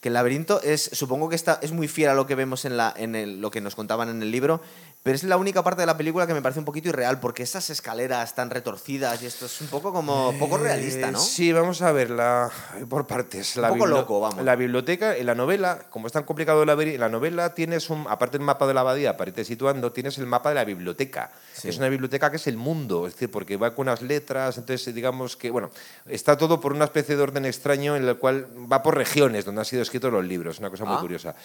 [0.00, 2.76] Que el laberinto es, supongo que está, es muy fiel a lo que vemos en,
[2.76, 4.60] la, en el- lo que nos contaban en el libro,
[5.06, 7.44] pero es la única parte de la película que me parece un poquito irreal, porque
[7.44, 11.18] esas escaleras tan retorcidas y esto es un poco como poco realista, ¿no?
[11.20, 12.50] Eh, Sí, vamos a ver la,
[12.88, 13.54] por partes.
[13.54, 14.44] La Un poco loco, vamos.
[14.44, 17.88] La biblioteca, en la novela, como es tan complicado el laberinto, en la novela tienes
[17.88, 20.64] un, aparte del mapa de la abadía, para irte situando, tienes el mapa de la
[20.64, 21.30] biblioteca.
[21.54, 21.68] Sí.
[21.68, 24.92] Es una biblioteca que es el mundo, es decir, porque va con unas letras, entonces
[24.92, 25.70] digamos que, bueno,
[26.08, 29.60] está todo por una especie de orden extraño en el cual va por regiones donde
[29.60, 31.00] han sido escritos los libros, una cosa muy Ah.
[31.00, 31.36] curiosa.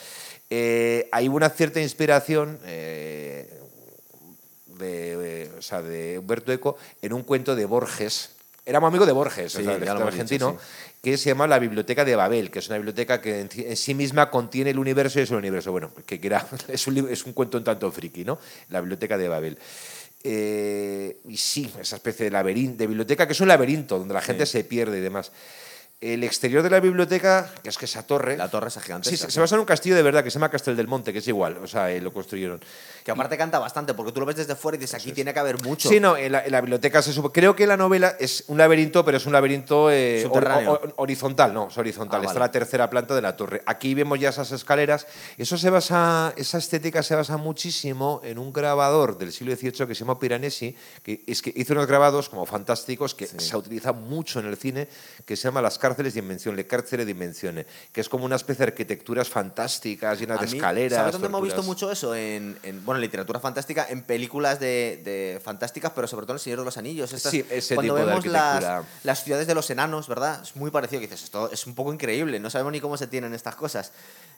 [0.49, 2.57] Eh, hay una cierta inspiración.
[2.65, 2.90] eh,
[5.61, 8.31] o sea, de Humberto Eco en un cuento de Borges.
[8.65, 10.71] Éramos amigos de Borges, Sí, o sea, el ya lo escritor hemos dicho, argentino,
[11.03, 14.31] que se llama La Biblioteca de Babel, que es una biblioteca que en, sí misma
[14.31, 15.71] contiene el universo y es el universo.
[15.71, 18.39] Bueno, que, que era, es, un, es un cuento un tanto friki, ¿no?
[18.69, 19.59] La Biblioteca de Babel.
[20.23, 24.21] Eh, y sí, esa especie de laberinto, de biblioteca que es un laberinto donde la
[24.21, 25.31] gente se pierde y demás.
[26.01, 28.35] El exterior de la biblioteca, que es que esa torre.
[28.35, 29.15] La torre esa gigantesca.
[29.15, 31.13] Sí, se, se basa en un castillo de verdad que se llama Castel del Monte,
[31.13, 32.59] que es igual, o sea, eh, lo construyeron.
[33.03, 35.39] Que aparte canta bastante, porque tú lo ves desde fuera y dices, aquí tiene que
[35.39, 35.87] haber mucho.
[35.89, 37.31] Sí, no, en la, en la biblioteca se supo.
[37.31, 40.71] Creo que la novela es un laberinto, pero es un laberinto eh, hor- Subterráneo.
[40.81, 42.21] hor- horizontal, no, es horizontal.
[42.21, 42.47] Ah, Está vale.
[42.47, 43.61] la tercera planta de la torre.
[43.67, 45.05] Aquí vemos ya esas escaleras.
[45.37, 49.93] Eso se basa, esa estética se basa muchísimo en un grabador del siglo XVIII que
[49.95, 54.39] se llama Piranesi, que es que hizo unos grabados como fantásticos que se utilizan mucho
[54.39, 54.87] en el cine,
[55.25, 58.65] que se llama Las cárceles invención, Le Carcere di Invenzione, que es como una especie
[58.65, 60.97] de arquitecturas fantásticas, llenas A de mí, escaleras.
[60.97, 62.15] ¿Sabes dónde hemos visto mucho eso?
[62.15, 66.37] En, en, bueno, en literatura fantástica, en películas de, de fantásticas, pero sobre todo en
[66.37, 67.11] El Señor de los Anillos.
[67.13, 70.41] Estas- Sí, ese cuando tipo vemos las, las ciudades de los enanos, ¿verdad?
[70.43, 70.99] Es muy parecido.
[71.01, 73.91] Que dices, esto es un poco increíble, no sabemos ni cómo se tienen estas cosas.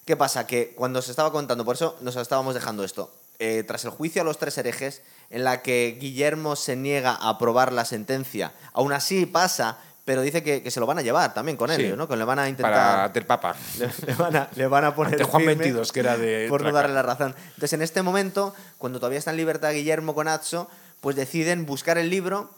[0.05, 0.45] ¿Qué pasa?
[0.47, 3.13] Que cuando se estaba contando, por eso nos estábamos dejando esto.
[3.39, 7.29] eh, tras el juicio a los tres herejes, en la que Guillermo se niega a
[7.29, 11.33] aprobar la sentencia, aún así pasa, pero dice que, que se lo van a llevar
[11.33, 11.93] también con él, Sí.
[11.97, 12.07] ¿no?
[12.07, 12.73] Que le van a intentar.
[12.73, 13.55] Para ante el Papa.
[13.79, 16.61] Le, le van a, le van a poner Ante Juan 22, que era de por
[16.61, 17.33] no darle la razón.
[17.49, 20.69] Entonces, en este momento, cuando todavía está en libertad Guillermo con Atso,
[21.01, 22.49] pues deciden buscar el libro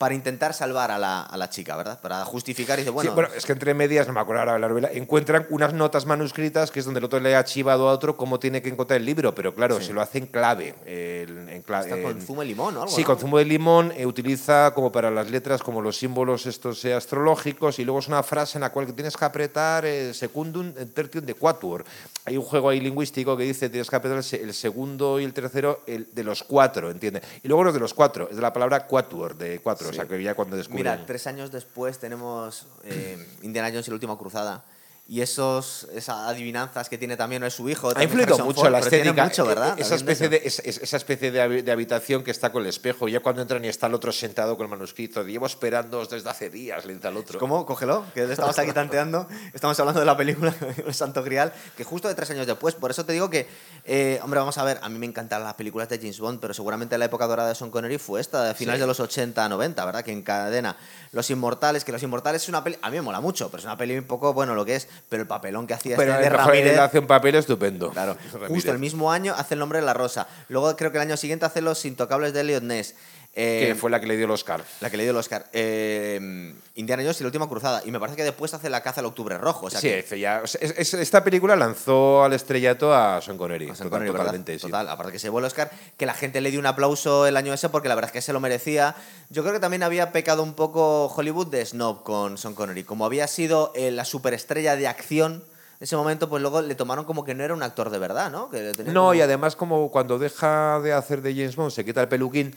[0.00, 2.00] para intentar salvar a la, a la chica, ¿verdad?
[2.00, 4.54] Para justificar y dice, bueno, Sí, bueno, es que entre medias, no me acuerdo ahora
[4.54, 7.86] de la novela, encuentran unas notas manuscritas que es donde el otro le ha chivado
[7.86, 10.74] a otro cómo tiene que encontrar el libro, pero claro, se lo hace en clave.
[10.86, 12.94] en está con en- zumo de limón o algo.
[12.94, 13.06] Sí, ¿no?
[13.08, 16.94] con zumo de limón eh, utiliza como para las letras como los símbolos estos eh,
[16.94, 21.26] astrológicos y luego es una frase en la cual tienes que apretar eh, secundum tertium
[21.26, 21.84] de quatuor.
[22.30, 25.32] Hay un juego ahí lingüístico que dice tienes que el, se- el segundo y el
[25.34, 27.24] tercero el de los cuatro, ¿entiendes?
[27.42, 30.06] Y luego los de los cuatro, es de la palabra quatuor, de cuatro, o sea
[30.06, 30.84] que ya cuando descubren...
[30.84, 34.64] Mira, tres años después tenemos eh, Indiana Jones y la última cruzada.
[35.12, 37.90] Y esos, esas adivinanzas que tiene también, no es su hijo.
[37.96, 39.24] Ha influido mucho Ford, la estética.
[39.24, 39.74] mucho, ¿verdad?
[39.76, 42.52] Esa También de especie, de, es- es- esa especie de, habi- de habitación que está
[42.52, 43.08] con el espejo.
[43.08, 46.48] Ya cuando entran y está el otro sentado con el manuscrito, llevo esperando desde hace
[46.48, 47.40] días, le dice al otro.
[47.40, 47.66] ¿Cómo?
[47.66, 49.26] Cógelo, que estabas aquí tanteando.
[49.52, 50.54] Estamos hablando de la película
[50.86, 52.76] El Santo Grial, que justo de tres años después.
[52.76, 53.48] Por eso te digo que,
[53.86, 56.54] eh, hombre, vamos a ver, a mí me encantan las películas de James Bond, pero
[56.54, 58.82] seguramente la época dorada de Sean Connery fue esta, de finales Sí.
[58.82, 60.04] de los 80, 90, ¿verdad?
[60.04, 60.76] Que encadena
[61.10, 63.64] Los Inmortales, que Los Inmortales es una peli, a mí me mola mucho, pero es
[63.64, 66.24] una peli un poco, bueno, lo que es, pero el papelón que hacía Pero este
[66.24, 66.78] de Ramírez.
[66.78, 67.90] hace un papel estupendo.
[67.90, 68.48] Claro, Ramírez.
[68.48, 70.26] justo el mismo año hace el nombre de la rosa.
[70.48, 72.94] Luego creo que el año siguiente hace Los Intocables de Elliot Ness.
[73.32, 74.64] Eh, Que fue la que le dio el Oscar.
[74.80, 75.46] la que le dio el Oscar.
[75.52, 77.80] Eh, Indiana Jones y la última cruzada.
[77.84, 79.66] Y me parece que después hace la caza al octubre rojo.
[79.66, 82.92] O sea sí, que, dice ya, o sea, es- es- esta película lanzó al estrellato
[82.92, 83.70] a Sean Connery.
[83.70, 84.62] a Sean total- Connery, totalmente, sí.
[84.66, 87.36] Total, aparte que se llevó el Oscar, que la gente le dio un aplauso el
[87.36, 88.96] año ese porque la verdad es que se lo merecía.
[89.30, 92.82] Yo creo que también había pecado un poco Hollywood de snob con Sean Connery.
[92.84, 95.44] Como había sido eh, la superestrella de acción
[95.78, 98.30] en ese momento, pues luego le tomaron como que no era un actor de verdad,
[98.30, 98.50] ¿no?
[98.50, 102.02] Que No, como- y además como cuando deja de hacer de James Bond, se quita
[102.02, 102.54] el peluquín,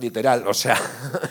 [0.00, 0.76] literal, o sea...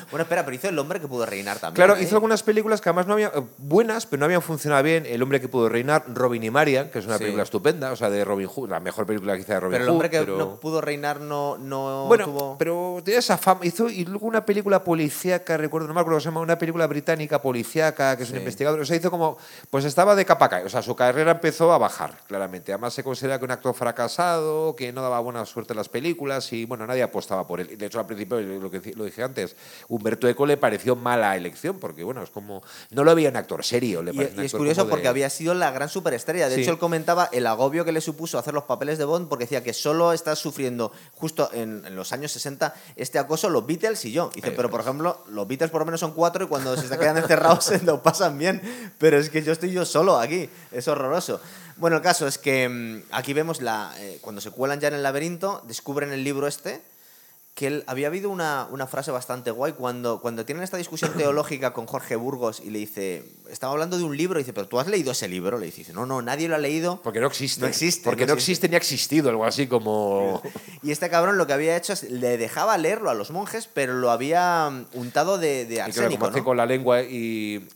[0.09, 1.76] Bueno, espera, pero hizo El hombre que pudo reinar también.
[1.86, 2.03] Claro, ¿eh?
[2.03, 5.05] hizo algunas películas que además no habían, eh, buenas, pero no habían funcionado bien.
[5.05, 7.24] El hombre que pudo reinar, Robin y Marian, que es una Sí.
[7.24, 9.84] película estupenda, o sea, de Robin Hood, la mejor película que hizo de Robin Pero
[9.84, 9.89] Hood.
[9.89, 12.57] el hombre que pero- no pudo reinar no, no Bueno, tuvo...
[12.57, 13.59] pero tenía esa fama.
[13.65, 16.88] Hizo y luego una película policíaca, recuerdo, no me acuerdo cómo se llama, una película
[16.88, 18.80] británica policíaca, que es un investigador.
[18.80, 19.38] O sea, hizo como.
[19.70, 20.68] Pues estaba de capa caída.
[20.68, 22.72] O sea, su carrera empezó a bajar, claramente.
[22.72, 26.53] Además, se considera que un actor fracasado, que no daba buena suerte en las películas
[26.53, 27.78] y, bueno, nadie apostaba por él.
[27.78, 29.55] De hecho, al principio, lo que lo dije antes,
[29.88, 32.62] Humberto Eco le pareció mala elección, porque, bueno, es como.
[32.91, 34.01] No lo veía un actor serio.
[34.03, 36.49] Le Y, y es curioso de- porque había sido la gran superestrella.
[36.49, 36.62] De Sí.
[36.62, 39.64] hecho, él comentaba el agobio que le supuso hacer los papeles de Bond porque decía
[39.64, 44.12] que solo está sufriendo justo en, en los años 60 este acoso los Beatles y
[44.12, 44.30] yo.
[44.34, 46.88] Dice, Eso pero por ejemplo, los Beatles por lo menos son cuatro y cuando se
[46.97, 48.62] quedan encerrados se lo pasan bien.
[48.97, 50.49] Pero es que yo estoy yo solo aquí.
[50.72, 51.39] Es horroroso.
[51.78, 54.95] Bueno, el caso es que mm, aquí vemos la, eh, cuando se cuelan ya en
[54.95, 56.82] el laberinto, descubren el libro este
[57.58, 61.74] que él, había habido una, una frase bastante guay cuando, cuando tienen esta discusión teológica
[61.74, 64.80] con Jorge Burgos y le dice, estaba hablando de un libro, y dice, pero tú
[64.80, 67.01] has leído ese libro, le dice, no, no, nadie lo ha leído.
[67.01, 67.60] Porque no existe.
[67.60, 70.39] No existe, Porque no no existe ni ha existido, algo así como.
[70.84, 73.95] Y este cabrón lo que había hecho es, le dejaba leerlo a los monjes, pero
[73.95, 76.45] lo había untado de, de Y arsénico, como hace ¿no?
[76.45, 77.68] con la lengua y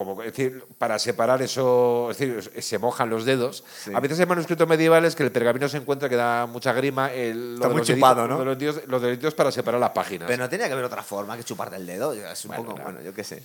[0.00, 3.62] como es decir, para separar eso, es decir, se mojan los dedos.
[3.84, 3.90] Sí.
[3.94, 7.56] A veces hay manuscritos medievales que el pergamino se encuentra que da mucha grima, el,
[7.56, 8.42] Está muy deditos- chupado, ¿no?
[8.42, 10.26] los deditos, los deditos para separar las páginas.
[10.26, 12.14] Pero no tenía que haber otra forma que chuparte el dedo.
[12.14, 13.42] Es un Bueno, poco, bueno, yo qué sé.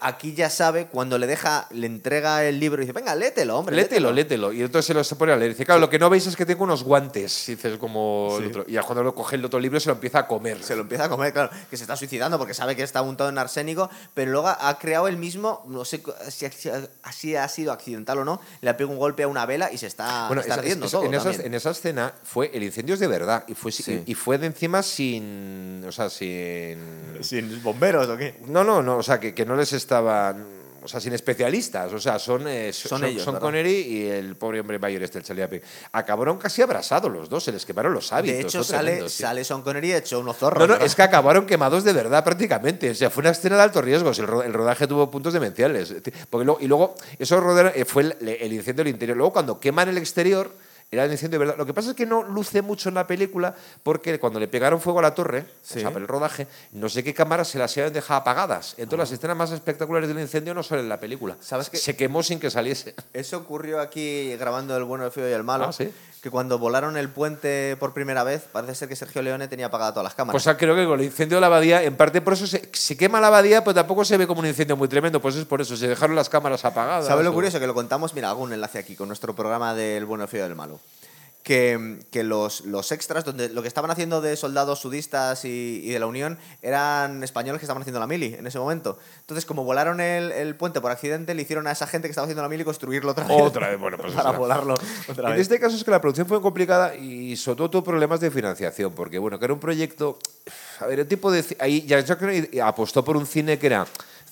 [0.00, 3.76] Aquí ya sabe, cuando le deja, le entrega el libro y dice, venga, léetelo, hombre.
[3.76, 4.50] Lételo, lételo.
[4.52, 5.52] Y entonces se lo se pone a leer.
[5.52, 7.48] Dice, claro, lo que no veis es que tengo unos guantes.
[7.50, 8.48] Y dices, como el Sí.
[8.50, 8.64] otro.
[8.66, 10.62] Y ya cuando lo coge el otro libro se lo empieza a comer.
[10.62, 13.28] Se lo empieza a comer, claro, que se está suicidando porque sabe que está untado
[13.28, 16.70] en arsénico, pero luego ha creado el mismo, no sé si si
[17.02, 19.76] así ha sido accidental o no, le ha pegado un golpe a una vela y
[19.78, 21.46] se está, Bueno, está esa- todo en, esa, también.
[21.46, 24.02] en esa escena fue el incendio es de verdad y fue Sí.
[24.06, 26.78] y, y fue de encima sin o sea sin
[27.20, 28.36] ¿Sin bomberos o qué?
[28.46, 31.98] no no no o sea que, que no les estaban o sea, sin especialistas, o
[31.98, 33.46] sea, son, eh, Son son, ellos, son ¿verdad?
[33.48, 35.60] Connery y el pobre hombre mayor este, el Charlie.
[35.90, 38.38] Acabaron casi abrasados los dos, se les quemaron los hábitos.
[38.38, 40.60] De hecho, sale, tremendo, sale Sean Connery hecho unos zorros.
[40.60, 40.86] No, no, ¿verdad?
[40.86, 42.88] es que acabaron quemados de verdad prácticamente.
[42.88, 44.12] O sea, fue una escena de alto riesgo.
[44.12, 45.92] El, el rodaje tuvo puntos demenciales.
[46.30, 49.16] Porque luego, y luego, eso eh, fue el, el incendio del interior.
[49.16, 50.52] Luego, cuando queman el exterior,
[50.90, 51.58] era el incendio de verdad.
[51.58, 54.80] Lo que pasa es que no luce mucho en la película porque cuando le pegaron
[54.80, 55.78] fuego a la torre, Sí.
[55.78, 58.74] o sea, para el rodaje, no sé qué cámaras se las habían dejado apagadas.
[58.78, 61.36] Entonces, las escenas más espectaculares del incendio no salen en la película.
[61.40, 61.76] ¿Sabes qué?
[61.76, 62.94] Se quemó sin que saliese.
[63.12, 65.64] Eso ocurrió aquí grabando El bueno, el feo y el malo.
[65.68, 65.92] Ah, ¿sí?
[66.22, 69.92] Que cuando volaron el puente por primera vez, parece ser que Sergio Leone tenía apagadas
[69.94, 70.42] todas las cámaras.
[70.42, 72.96] Pues creo que con el incendio de la abadía, en parte por eso se, se
[72.96, 75.20] quema la abadía, pues tampoco se ve como un incendio muy tremendo.
[75.20, 77.06] Pues es por eso, se dejaron las cámaras apagadas.
[77.06, 77.60] ¿Sabes lo o- curioso?
[77.60, 80.44] Que lo contamos, mira, hago un enlace aquí con nuestro programa del bueno, el feo
[80.46, 80.75] y el malo.
[81.46, 85.90] Que, que los, los extras, donde lo que estaban haciendo de soldados sudistas y, y
[85.92, 88.98] de la Unión, eran españoles que estaban haciendo la mili en ese momento.
[89.20, 92.24] Entonces, como volaron el, el puente por accidente, le hicieron a esa gente que estaba
[92.24, 93.40] haciendo la mili construirlo otra vez.
[93.40, 94.74] Otra vez, bueno, pues para volarlo
[95.06, 95.42] otra En vez.
[95.42, 98.92] este caso es que la producción fue complicada y sobre todo tuvo problemas de financiación,
[98.92, 100.18] porque bueno, que era un proyecto.
[100.80, 101.44] A ver, el tipo de.
[101.60, 103.86] Ahí que apostó por un cine que era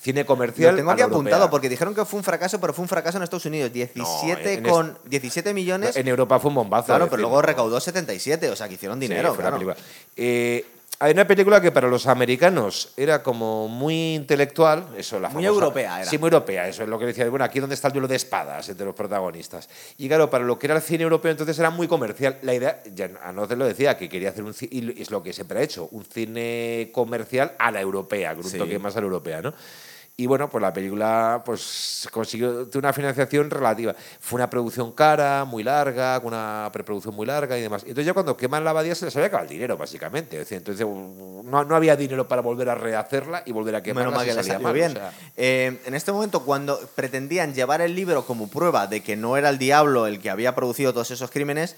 [0.04, 0.72] cine comercial.
[0.72, 3.24] Lo tengo aquí apuntado porque dijeron que fue un fracaso, pero fue un fracaso en
[3.24, 3.72] Estados Unidos.
[3.72, 5.96] 17, en con, 17 millones.
[5.96, 6.86] En Europa fue un bombazo.
[6.86, 9.34] claro, pero luego recaudó 77, o sea que hicieron Sí, dinero.
[9.34, 9.74] fue claro.
[10.16, 10.66] Eh,
[11.00, 15.48] hay una película que para los americanos era como muy intelectual, eso la Muy famosa-
[15.64, 16.08] europea era.
[16.10, 18.14] Sí, muy europea, eso es lo que decía, bueno, aquí donde está el duelo de
[18.16, 19.68] espadas entre los protagonistas.
[19.98, 22.38] Y claro, para lo que era el cine europeo entonces era muy comercial.
[22.42, 25.32] La idea, ya Anoce lo decía, que quería hacer un cine, y es lo que
[25.32, 28.56] siempre ha hecho, un cine comercial a la europea, con un Sí.
[28.58, 29.52] toque más a la europea, ¿no?
[30.16, 33.96] Y bueno, pues la película pues consiguió una financiación relativa.
[34.20, 37.82] Fue una producción cara, muy larga, con una preproducción muy larga y demás.
[37.82, 40.36] Entonces ya cuando queman la abadía se les había acabado el dinero, básicamente.
[40.36, 43.82] Es decir, entonces uh, no, no había dinero para volver a rehacerla y volver a
[43.82, 44.92] quemarla Menos mal que salía mal, bien.
[44.92, 45.12] o sea.
[45.36, 49.48] Eh, en este momento, cuando pretendían llevar el libro como prueba de que no era
[49.48, 51.74] el diablo el que había producido todos esos crímenes,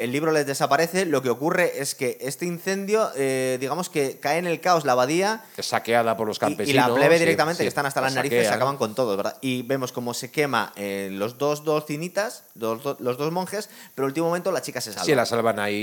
[0.00, 1.04] el libro les desaparece.
[1.06, 4.92] Lo que ocurre es que este incendio, eh, digamos que cae en el caos la
[4.92, 6.86] abadía Es saqueada por los campesinos.
[6.86, 8.52] y, la plebe directamente, sí, que están hasta la las narices, saquean.
[8.52, 9.36] se acaban con todos, ¿verdad?
[9.40, 14.06] Y vemos cómo se quema eh, los dos docinitas, los, do- los dos monjes, pero
[14.06, 15.04] en último momento la chica se salva.
[15.04, 15.74] Sí, la salvan ahí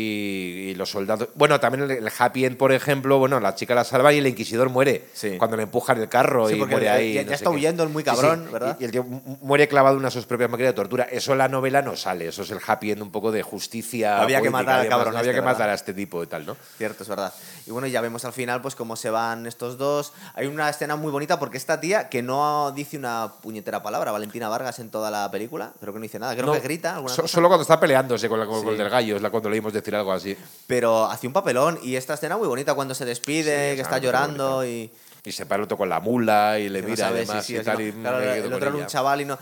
[0.71, 1.29] y los soldados.
[1.35, 4.69] Bueno, también el, Happy End, por ejemplo, bueno, la chica la salva y el inquisidor
[4.69, 5.05] muere.
[5.13, 5.37] Sí.
[5.37, 7.13] Cuando le empujan el carro y muere ahí.
[7.13, 8.75] ya- no ya está huyendo el muy cabrón, ¿verdad?
[8.79, 11.03] Y, y el tío mu- muere clavado en una de sus propias máquinas de tortura.
[11.11, 12.27] Eso en la novela no sale.
[12.27, 14.06] Eso es el Happy End un poco de justicia.
[14.07, 15.51] Había que matar al cabrón Había este, que ¿verdad?
[15.53, 16.55] matar a este tipo y tal, ¿no?
[16.77, 17.33] Cierto, es verdad.
[17.65, 20.13] Y bueno, ya vemos al final pues cómo se van estos dos.
[20.35, 24.47] Hay una escena muy bonita porque esta tía, que no dice una puñetera palabra, Valentina
[24.49, 27.13] Vargas en toda la película, creo que no dice nada, creo No, que grita alguna
[27.13, 28.67] so- cosa, Solo cuando está peleándose con, la- con Sí.
[28.69, 30.37] el del gallo, es la cuando leímos decir algo así.
[30.65, 33.97] pero hace un papelón y esta escena muy bonita cuando se despide, Sí, que está
[33.97, 34.91] llorando y
[35.23, 37.45] Y se para el otro con la mula y le que no mira sabe además
[37.45, 37.83] sí y tal, no.
[37.83, 39.37] y Claro, el otro era un chaval y no.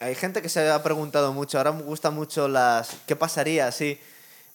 [0.00, 4.00] Hay gente que se ha preguntado mucho, ahora me gusta mucho las ¿qué pasaría si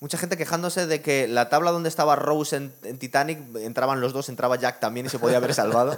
[0.03, 4.11] Mucha gente quejándose de que la tabla donde estaba Rose en, en Titanic entraban los
[4.11, 5.97] dos, entraba Jack también y se podía haber salvado.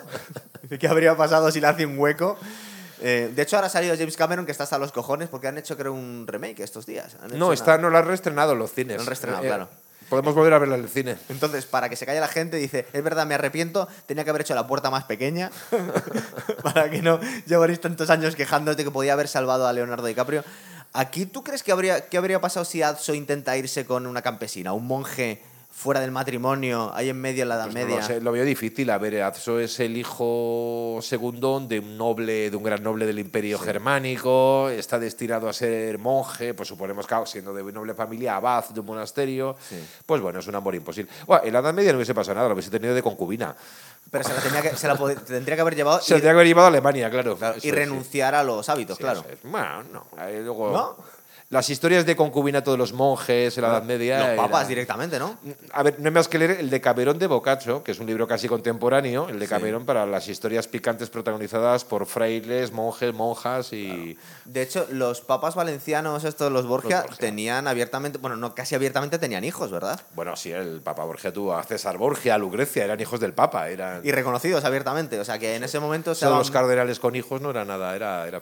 [0.80, 2.38] ¿Qué habría pasado si le hace un hueco?
[3.02, 5.58] Eh, de hecho, ahora ha salido James Cameron que está hasta los cojones porque han
[5.58, 7.18] hecho, creo, un remake estos días.
[7.34, 8.98] No, está, no lo han reestrenado en los cines.
[8.98, 9.70] Lo han reestrenado, Eh, claro.
[10.10, 11.18] Podemos volver a verla en el cine.
[11.30, 14.44] Entonces, para que se calle la gente, dice, es verdad, me arrepiento, tenía que haber
[14.44, 15.52] hecho la puerta más pequeña,
[16.64, 20.44] para que no llevaréis tantos años quejándote que podía haber salvado a Leonardo DiCaprio.
[20.94, 24.74] Aquí, ¿tú crees que habría, qué habría pasado si Adso intenta irse con una campesina,
[24.74, 25.42] un monje
[25.78, 28.00] fuera del matrimonio, ahí en medio de la Edad Pues no Media?
[28.00, 28.90] lo, sé, lo veo difícil.
[28.90, 33.20] A ver, Azzo es el hijo segundo de un noble, de un gran noble del
[33.20, 34.70] Imperio Germánico.
[34.70, 38.86] Está destinado a ser monje, pues suponemos que siendo de noble familia, abad de un
[38.86, 39.56] monasterio.
[39.68, 39.76] Sí.
[40.06, 41.12] Pues bueno, es un amor imposible.
[41.28, 43.54] Bueno, en la Edad Media no hubiese pasado nada, lo hubiese tenido de concubina.
[44.10, 44.96] Pero se la, tenía que, se la
[45.28, 47.36] tendría que haber llevado Se y, tendría que haber llevado a Alemania, claro.
[47.36, 47.72] claro, y es, sí.
[47.72, 49.26] renunciar a los hábitos, Sí, claro.
[49.30, 49.40] es.
[49.44, 50.06] Bueno, no.
[50.42, 51.15] luego- ¿No?
[51.50, 54.30] Las historias de concubinato de los monjes en la Edad Media.
[54.30, 55.38] Los papas era- directamente, ¿no?
[55.74, 58.08] A ver, no hay más que leer el de Caberón de Boccaccio, que es un
[58.08, 59.52] libro casi contemporáneo, el de Sí.
[59.52, 64.18] Caberón para las historias picantes protagonizadas por frailes, monjes, monjas y...
[64.46, 67.18] De hecho, los papas valencianos, estos, los Borgia, Borgia.
[67.18, 70.02] tenían abiertamente, bueno, no, casi abiertamente tenían hijos, ¿verdad?
[70.16, 73.70] Bueno, sí, el Papa Borgia tuvo a César Borgia, a Lucrecia, eran hijos del Papa,
[73.70, 74.02] eran...
[74.04, 75.20] Y reconocidos abiertamente.
[75.20, 77.66] O sea, que en ese momento se Todos daban- los cardenales con hijos no era
[77.66, 78.42] nada, era, era,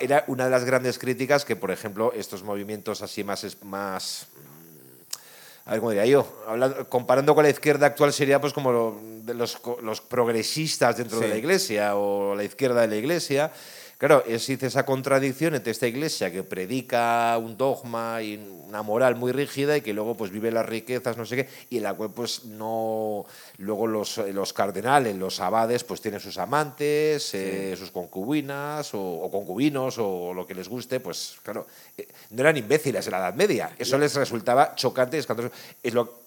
[0.00, 3.44] era una de las grandes críticas que, por ejemplo, estos movimientos así más...
[3.44, 6.42] es- más mm, a ver, ¿cómo diría yo?
[6.48, 11.20] Hablando- comparando con la izquierda actual sería pues como lo- de los, los progresistas dentro
[11.20, 13.52] de la iglesia o la izquierda de la iglesia.
[14.00, 18.36] Claro, existe esa contradicción entre esta iglesia que predica un dogma y
[18.66, 21.76] una moral muy rígida y que luego pues vive las riquezas, no sé qué, y
[21.76, 23.26] en la cual pues no...
[23.58, 29.30] Luego los, los cardenales, los abades, pues tienen sus amantes, eh, sus concubinas o, o
[29.30, 31.66] concubinos o lo que les guste, pues claro,
[31.98, 33.74] eh, no eran imbéciles en la Edad Media.
[33.78, 35.54] Eso les resultaba chocante y escandaloso.
[35.82, 36.19] Es lo,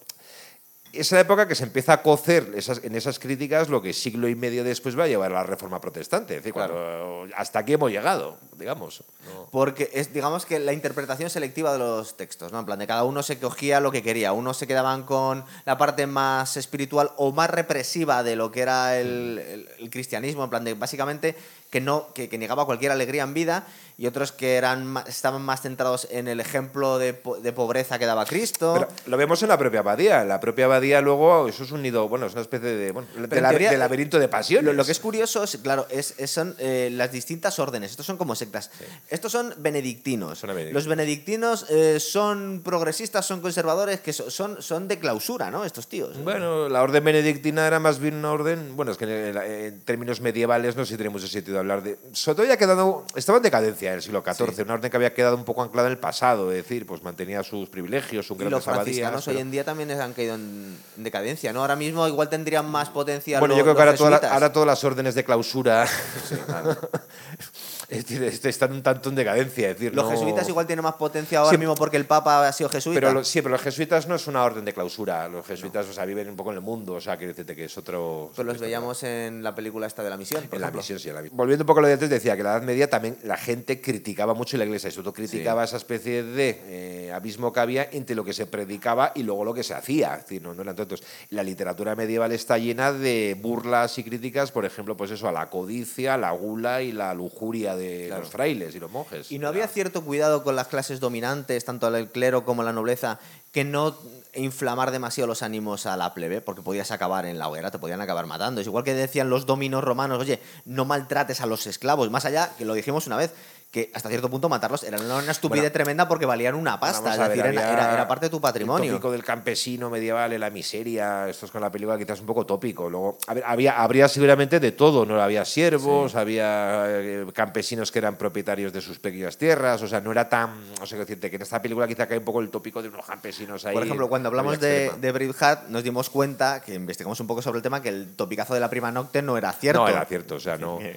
[1.00, 4.34] esa época que se empieza a cocer esas, en esas críticas lo que siglo y
[4.34, 6.34] medio después va a llevar a la reforma protestante.
[6.36, 9.02] Es decir, cuando- hasta aquí hemos llegado, digamos.
[9.26, 9.46] ¿no?
[9.50, 12.58] Porque es, digamos que la interpretación selectiva de los textos, ¿no?
[12.60, 14.32] En plan, de cada uno se cogía lo que quería.
[14.32, 18.98] Unos se quedaban con la parte más espiritual o más represiva de lo que era
[18.98, 21.34] el, el- el cristianismo, en plan de básicamente
[21.70, 23.66] que no que, que negaba cualquier alegría en vida
[23.96, 28.06] y otros que eran estaban más centrados en el ejemplo de, po- de pobreza que
[28.06, 28.72] daba Cristo.
[28.74, 30.24] Pero lo vemos en la propia abadía.
[30.24, 33.22] La propia abadía luego eso es un nido, bueno, es una especie de, bueno, de,
[33.36, 34.64] en la- teoría, de laberinto de pasiones.
[34.64, 37.92] Lo, lo que es curioso es, claro, es, es- son eh, las distintas órdenes.
[37.92, 38.70] Estos son como sectas.
[39.08, 40.38] Estos son benedictinos.
[40.40, 40.50] Son.
[40.72, 45.64] Los benedictinos eh, son progresistas, son conservadores, que so- son, son de clausura, ¿no?
[45.64, 46.16] Estos tíos.
[46.24, 50.20] Bueno, la orden benedictina era más bien una orden, bueno, es que en, en términos
[50.20, 51.96] medievales no sé si tiene mucho sentido hablar de...
[52.12, 55.12] Sobre todo ya quedado, estaba en decadencia en el siglo XIV, una orden que había
[55.14, 58.58] quedado un poco anclada en el pasado, es decir, pues mantenía sus privilegios, sus grandes
[58.58, 61.60] los franciscanos abadías, hoy en día también han caído en en decadencia, ¿no?
[61.60, 64.66] Ahora mismo igual tendrían más potencia Bueno, yo creo que ahora, toda la- ahora todas
[64.66, 66.84] las órdenes de clausura decir, est-
[67.88, 69.70] están un tanto en decadencia.
[69.70, 71.58] Es decir, Los no- jesuitas igual tienen más potencia ahora Sí.
[71.58, 73.00] mismo porque el Papa ha sido jesuita.
[73.00, 75.28] Pero lo- sí, pero los jesuitas no es una orden de clausura.
[75.28, 76.94] Los jesuitas, o sea, viven un poco en el mundo.
[76.94, 78.30] O sea, decirte que es otro.
[78.34, 80.44] Pues los veíamos en la película esta de la misión.
[80.44, 81.36] por En la misión, sí, en la misión.
[81.36, 83.36] Volviendo un poco a lo de antes, decía que en la Edad Media también la
[83.36, 87.60] gente criticaba mucho la iglesia, y sobre todo criticaba esa especie de eh, abismo que
[87.60, 90.14] había entre lo que se predicaba y luego lo que se hacía.
[90.14, 91.02] Es decir, no, no eran tontos.
[91.30, 95.48] La literatura medieval está llena de burlas y críticas, por ejemplo, pues eso, a la
[95.50, 98.22] codicia, la gula y la lujuria de Claro.
[98.22, 99.30] los frailes y los monjes.
[99.32, 103.18] ¿Y no había cierto cuidado con las clases dominantes, tanto el clero como la nobleza,
[103.52, 103.96] que no
[104.34, 106.40] inflamar demasiado los ánimos a la plebe?
[106.40, 108.60] Porque podías acabar en la hoguera, te podían acabar matando.
[108.60, 112.10] Es igual que decían los dominos romanos, oye, no maltrates a los esclavos.
[112.10, 113.32] Más allá, que lo dijimos una vez,
[113.74, 117.10] que hasta cierto punto matarlos era una estupidez Bueno, tremenda porque valían una pasta.
[117.12, 118.92] Es ver, decir, era, había era- era parte de tu El patrimonio.
[118.92, 122.46] tópico del campesino medieval en la miseria, esto es con la película quizás un poco
[122.46, 122.88] tópico.
[122.88, 125.20] Luego, a ver, había, habría seguramente de todo, ¿no?
[125.20, 130.12] Había siervos, había eh, campesinos que eran propietarios de sus pequeñas tierras, o sea, no
[130.12, 132.80] era tan, o sea, decirte que en esta película quizá cae un poco el tópico
[132.80, 133.74] de unos campesinos ahí.
[133.74, 137.56] Por ejemplo, cuando hablamos de, de Braveheart, nos dimos cuenta, que investigamos un poco sobre
[137.56, 139.80] el tema, que el topicazo de la prima nocte no era cierto.
[139.82, 140.78] No era cierto, o sea, no.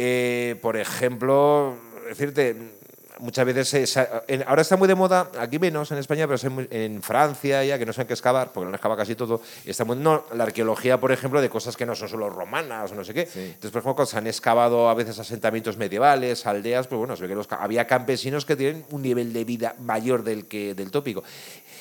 [0.00, 1.74] Eh, por ejemplo,
[2.08, 2.56] decirte,
[3.20, 6.38] muchas veces se- se- en- ahora está muy de moda, aquí menos en España, pero
[6.70, 9.84] en Francia ya, que no saben qué excavar, porque lo han excavado casi todo, está
[9.84, 13.04] muy, no, la arqueología, por ejemplo, de cosas que no son solo romanas o no
[13.04, 13.22] sé qué.
[13.22, 17.22] Entonces, por ejemplo, cuando se han excavado a veces asentamientos medievales, aldeas, pues bueno, se
[17.22, 20.74] ve que los ca- había campesinos que tienen un nivel de vida mayor del, que,
[20.74, 21.22] del tópico.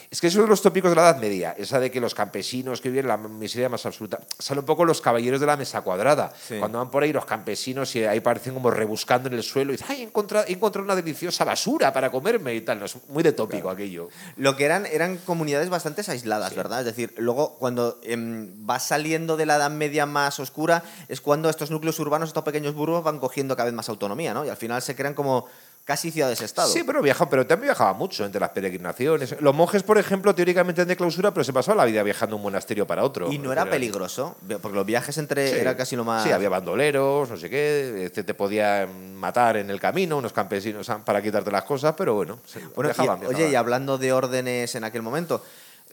[0.10, 2.80] Es que eso de los tópicos de la Edad Media, esa de que los campesinos
[2.80, 6.32] que viven la miseria más absoluta, sale un poco los caballeros de la mesa cuadrada.
[6.48, 6.56] Sí.
[6.60, 9.76] Cuando van por ahí los campesinos y ahí parecen como rebuscando en el suelo y
[9.76, 12.80] dicen, ay, he encontrado, he encontrado una deliciosa basura para comerme y tal.
[12.80, 14.10] No, es muy de tópico aquello.
[14.36, 16.80] Lo que eran eran comunidades bastante aisladas, ¿verdad?
[16.80, 21.50] Es decir, luego cuando em, vas saliendo de la Edad Media más oscura es cuando
[21.50, 24.46] estos núcleos urbanos, estos pequeños burgos van cogiendo cada vez más autonomía, ¿no?
[24.46, 25.48] Y al final se crean como
[25.88, 26.68] casi ciudades-estado.
[26.68, 29.40] Sí, pero viaja, pero también viajaba mucho entre las peregrinaciones.
[29.40, 32.38] Los monjes, por ejemplo, teóricamente eran de clausura, pero se pasaba la vida viajando de
[32.38, 33.32] un monasterio para otro.
[33.32, 35.56] y no era peligroso, porque los viajes entre Sí.
[35.56, 36.24] era casi lo más...
[36.24, 40.92] Sí, había bandoleros, no sé qué, este, te podían matar en el camino, unos campesinos
[41.06, 42.40] para quitarte las cosas, pero bueno,
[42.76, 45.42] Bueno, y- viajaban, oye, y hablando de órdenes en aquel momento,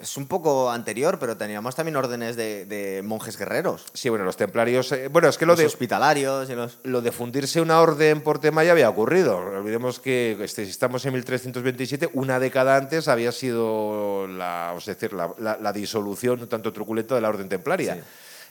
[0.01, 3.85] es un poco anterior, pero teníamos también órdenes de, de monjes guerreros.
[3.93, 4.91] Sí, bueno, los templarios.
[4.93, 6.79] eh, bueno, es que lo los de, hospitalarios y los...
[6.83, 9.37] lo de fundirse una orden por tema ya había ocurrido.
[9.39, 15.13] Olvidemos que este, si estamos en 1327, una década antes había sido la, a decir,
[15.13, 17.95] la, la- la disolución un tanto truculenta de la orden templaria.
[17.95, 18.01] Sí.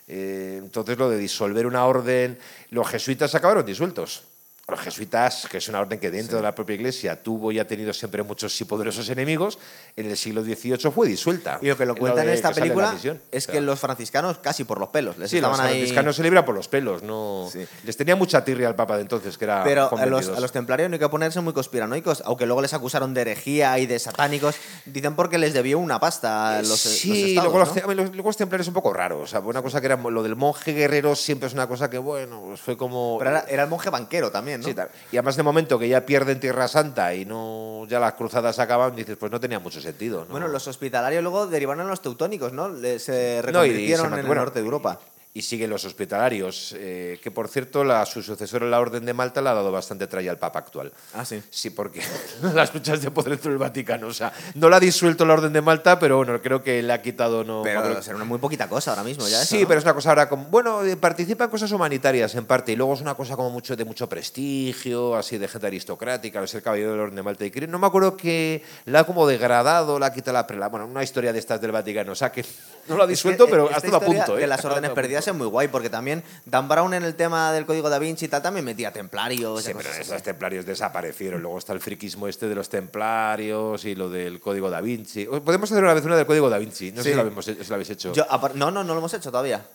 [0.08, 2.38] Eh, entonces, lo de disolver una orden,
[2.72, 4.24] los jesuitas acabaron disueltos.
[4.66, 7.68] Los jesuitas, que es una orden que dentro de la propia iglesia tuvo y ha
[7.68, 9.60] tenido siempre muchos y poderosos enemigos,
[9.98, 11.60] en el siglo XVIII fue disuelta.
[11.62, 12.96] Y lo que lo En cuentan en esta película
[13.32, 15.18] es que los franciscanos casi por los pelos.
[15.18, 15.80] Les Sí, los estaban ahí...
[15.80, 17.50] franciscanos se libran por los pelos, no.
[17.52, 17.66] Sí.
[17.84, 19.66] Les tenía mucha tirria al Papa de entonces, que era.
[19.66, 20.38] Pero a los, 22.
[20.38, 23.78] a los templarios no hay que ponerse muy conspiranoicos, aunque luego les acusaron de herejía
[23.80, 24.56] y de satánicos.
[24.86, 28.12] Dicen porque les debió una pasta a los, sí, los estados, luego, los, te- los-
[28.16, 29.20] luego los templarios es un poco raro.
[29.20, 31.98] O sea, una cosa que era lo del monje guerrero siempre es una cosa que,
[31.98, 33.18] bueno, pues fue como.
[33.20, 34.64] Pero era, era el monje banquero también, ¿no?
[34.66, 34.76] Sí,
[35.12, 38.96] y además de momento que ya pierden Tierra Santa y no ya las cruzadas acaban,
[38.96, 40.22] dices, pues no tenía mucho sentido.
[40.26, 40.32] ¿no?
[40.32, 42.66] Bueno, los hospitalarios luego derivaron a los teutónicos, ¿no?
[42.68, 45.00] Se No, y- y se reconvirtieron en el bueno, norte de Europa.
[45.36, 49.14] Y siguen los hospitalarios, eh, que por cierto la, su sucesor en la Orden de
[49.14, 50.92] Malta le ha dado bastante tralla al Papa actual.
[51.16, 51.42] Ah, sí.
[51.50, 52.02] Sí, porque
[52.54, 55.52] las luchas de poder dentro del Vaticano, o sea, no la ha disuelto la Orden
[55.52, 57.44] de Malta, pero bueno, creo que le ha quitado...
[57.44, 59.68] No, Pero Pablo- será una muy poquita cosa ahora mismo ya eso, Sí, ¿no?
[59.68, 60.46] pero es una cosa ahora como.
[60.46, 63.76] Bueno, eh, participa en cosas humanitarias en parte, y luego es una cosa como mucho
[63.76, 67.50] de mucho prestigio, así de gente aristocrática, al ser caballero del Orden de Malta y
[67.50, 70.68] creo- No me acuerdo que la ha como degradado, la ha quitado la prela.
[70.70, 72.46] Bueno, una historia de estas del Vaticano, o sea que
[72.88, 74.38] no lo ha Es que, disuelto, pero ha estado a punto.
[74.38, 74.42] ¿eh?
[74.42, 77.66] De las órdenes perdidas es muy guay, porque también Dan Brown en el tema del
[77.66, 79.62] código da Vinci y tal también metía templarios.
[79.62, 80.02] Sí, pero cosas así.
[80.12, 81.42] esos templarios desaparecieron.
[81.42, 85.26] Luego está el friquismo este de los templarios y lo del código da Vinci.
[85.26, 86.92] Podemos hacer una vez una del código da Vinci.
[86.92, 87.10] No sé Sí.
[87.10, 88.14] si lo, habemos- si lo habéis hecho.
[88.14, 89.66] Yo, no, no, no lo hemos hecho todavía.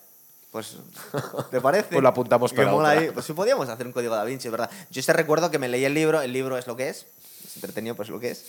[0.51, 0.77] Pues,
[1.51, 1.89] ¿te parece?
[1.91, 2.91] Pues lo apuntamos para otra.
[2.91, 3.11] ahí.
[3.13, 4.71] Pues sí podíamos hacer un código da Vinci, ¿verdad?
[4.91, 7.07] Yo este recuerdo que me leí el libro, el libro es lo que es,
[7.45, 8.47] es entretenido, pues lo que es.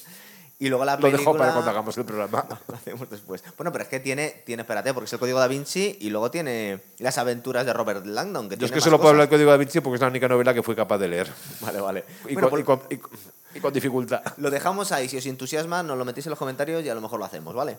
[0.62, 1.20] Y luego la lo película...
[1.20, 2.46] dejo para cuando hagamos el programa.
[2.68, 3.42] Lo hacemos después.
[3.58, 6.30] Bueno, pero es que tiene, tiene, espérate, porque es el código da Vinci y luego
[6.30, 8.50] tiene las aventuras de Robert Langdon.
[8.50, 9.38] Que Yo es tiene que más solo puedo hablar del cosas.
[9.38, 11.32] código da Vinci porque es la única novela que fui capaz de leer.
[11.62, 12.04] Vale, vale.
[12.28, 13.10] Y, Bueno, con, pues y con-
[13.54, 14.22] y y con dificultad.
[14.38, 15.08] lo dejamos ahí.
[15.08, 17.56] Si os entusiasma, nos lo metéis en los comentarios y a lo mejor lo hacemos,
[17.56, 17.78] ¿vale?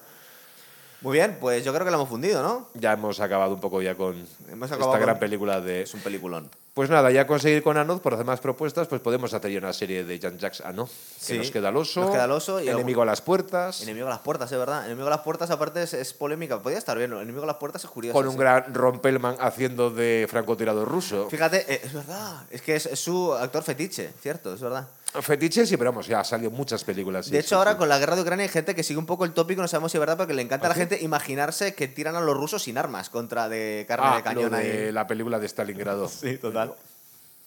[1.03, 2.68] Muy bien, pues yo creo que lo hemos fundido, ¿no?
[2.74, 5.82] Ya hemos acabado un poco ya con Hemos esta gran con- película de...
[5.82, 6.51] Es un peliculón.
[6.74, 9.72] Pues nada, ya conseguir con Anoz por hacer más propuestas, pues podemos hacer ya una
[9.72, 10.86] serie de Jean-Jacques Ano.
[11.18, 11.32] Sí.
[11.32, 12.01] Que nos queda el oso.
[12.03, 13.82] Nos queda el oso y Enemigo a las puertas.
[13.82, 14.86] Enemigo a las puertas, es verdad.
[14.86, 16.61] Enemigo a las puertas, aparte, es, es polémica.
[16.62, 17.12] Podría estar bien.
[17.12, 18.14] Enemigo a las puertas es curioso.
[18.14, 18.38] Con un sí.
[18.38, 21.28] gran Rompelman haciendo de francotirador ruso.
[21.28, 22.44] Fíjate, eh, es verdad.
[22.51, 24.86] Es que es, es su actor fetiche, cierto, es verdad.
[25.20, 27.26] Fetiche, sí, pero vamos, ya ha salido muchas películas.
[27.26, 27.78] sí, de hecho, sí, ahora sí.
[27.78, 29.90] con la guerra de Ucrania hay gente que sigue un poco el tópico, no sabemos
[29.92, 32.62] si es verdad, porque le encanta a la gente imaginarse que tiran a los rusos
[32.62, 34.92] sin armas contra de carne Ah, de cañón lo ahí.
[34.92, 36.08] la película de Stalingrado.
[36.20, 36.74] Sí, total.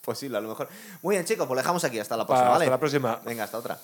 [0.04, 0.68] Posible, a lo mejor.
[1.02, 1.98] Muy bien, chicos, pues lo dejamos aquí.
[1.98, 2.70] Hasta la Pa- próxima, hasta ¿vale?
[2.72, 3.22] la próxima.
[3.24, 3.80] Venga, hasta otra.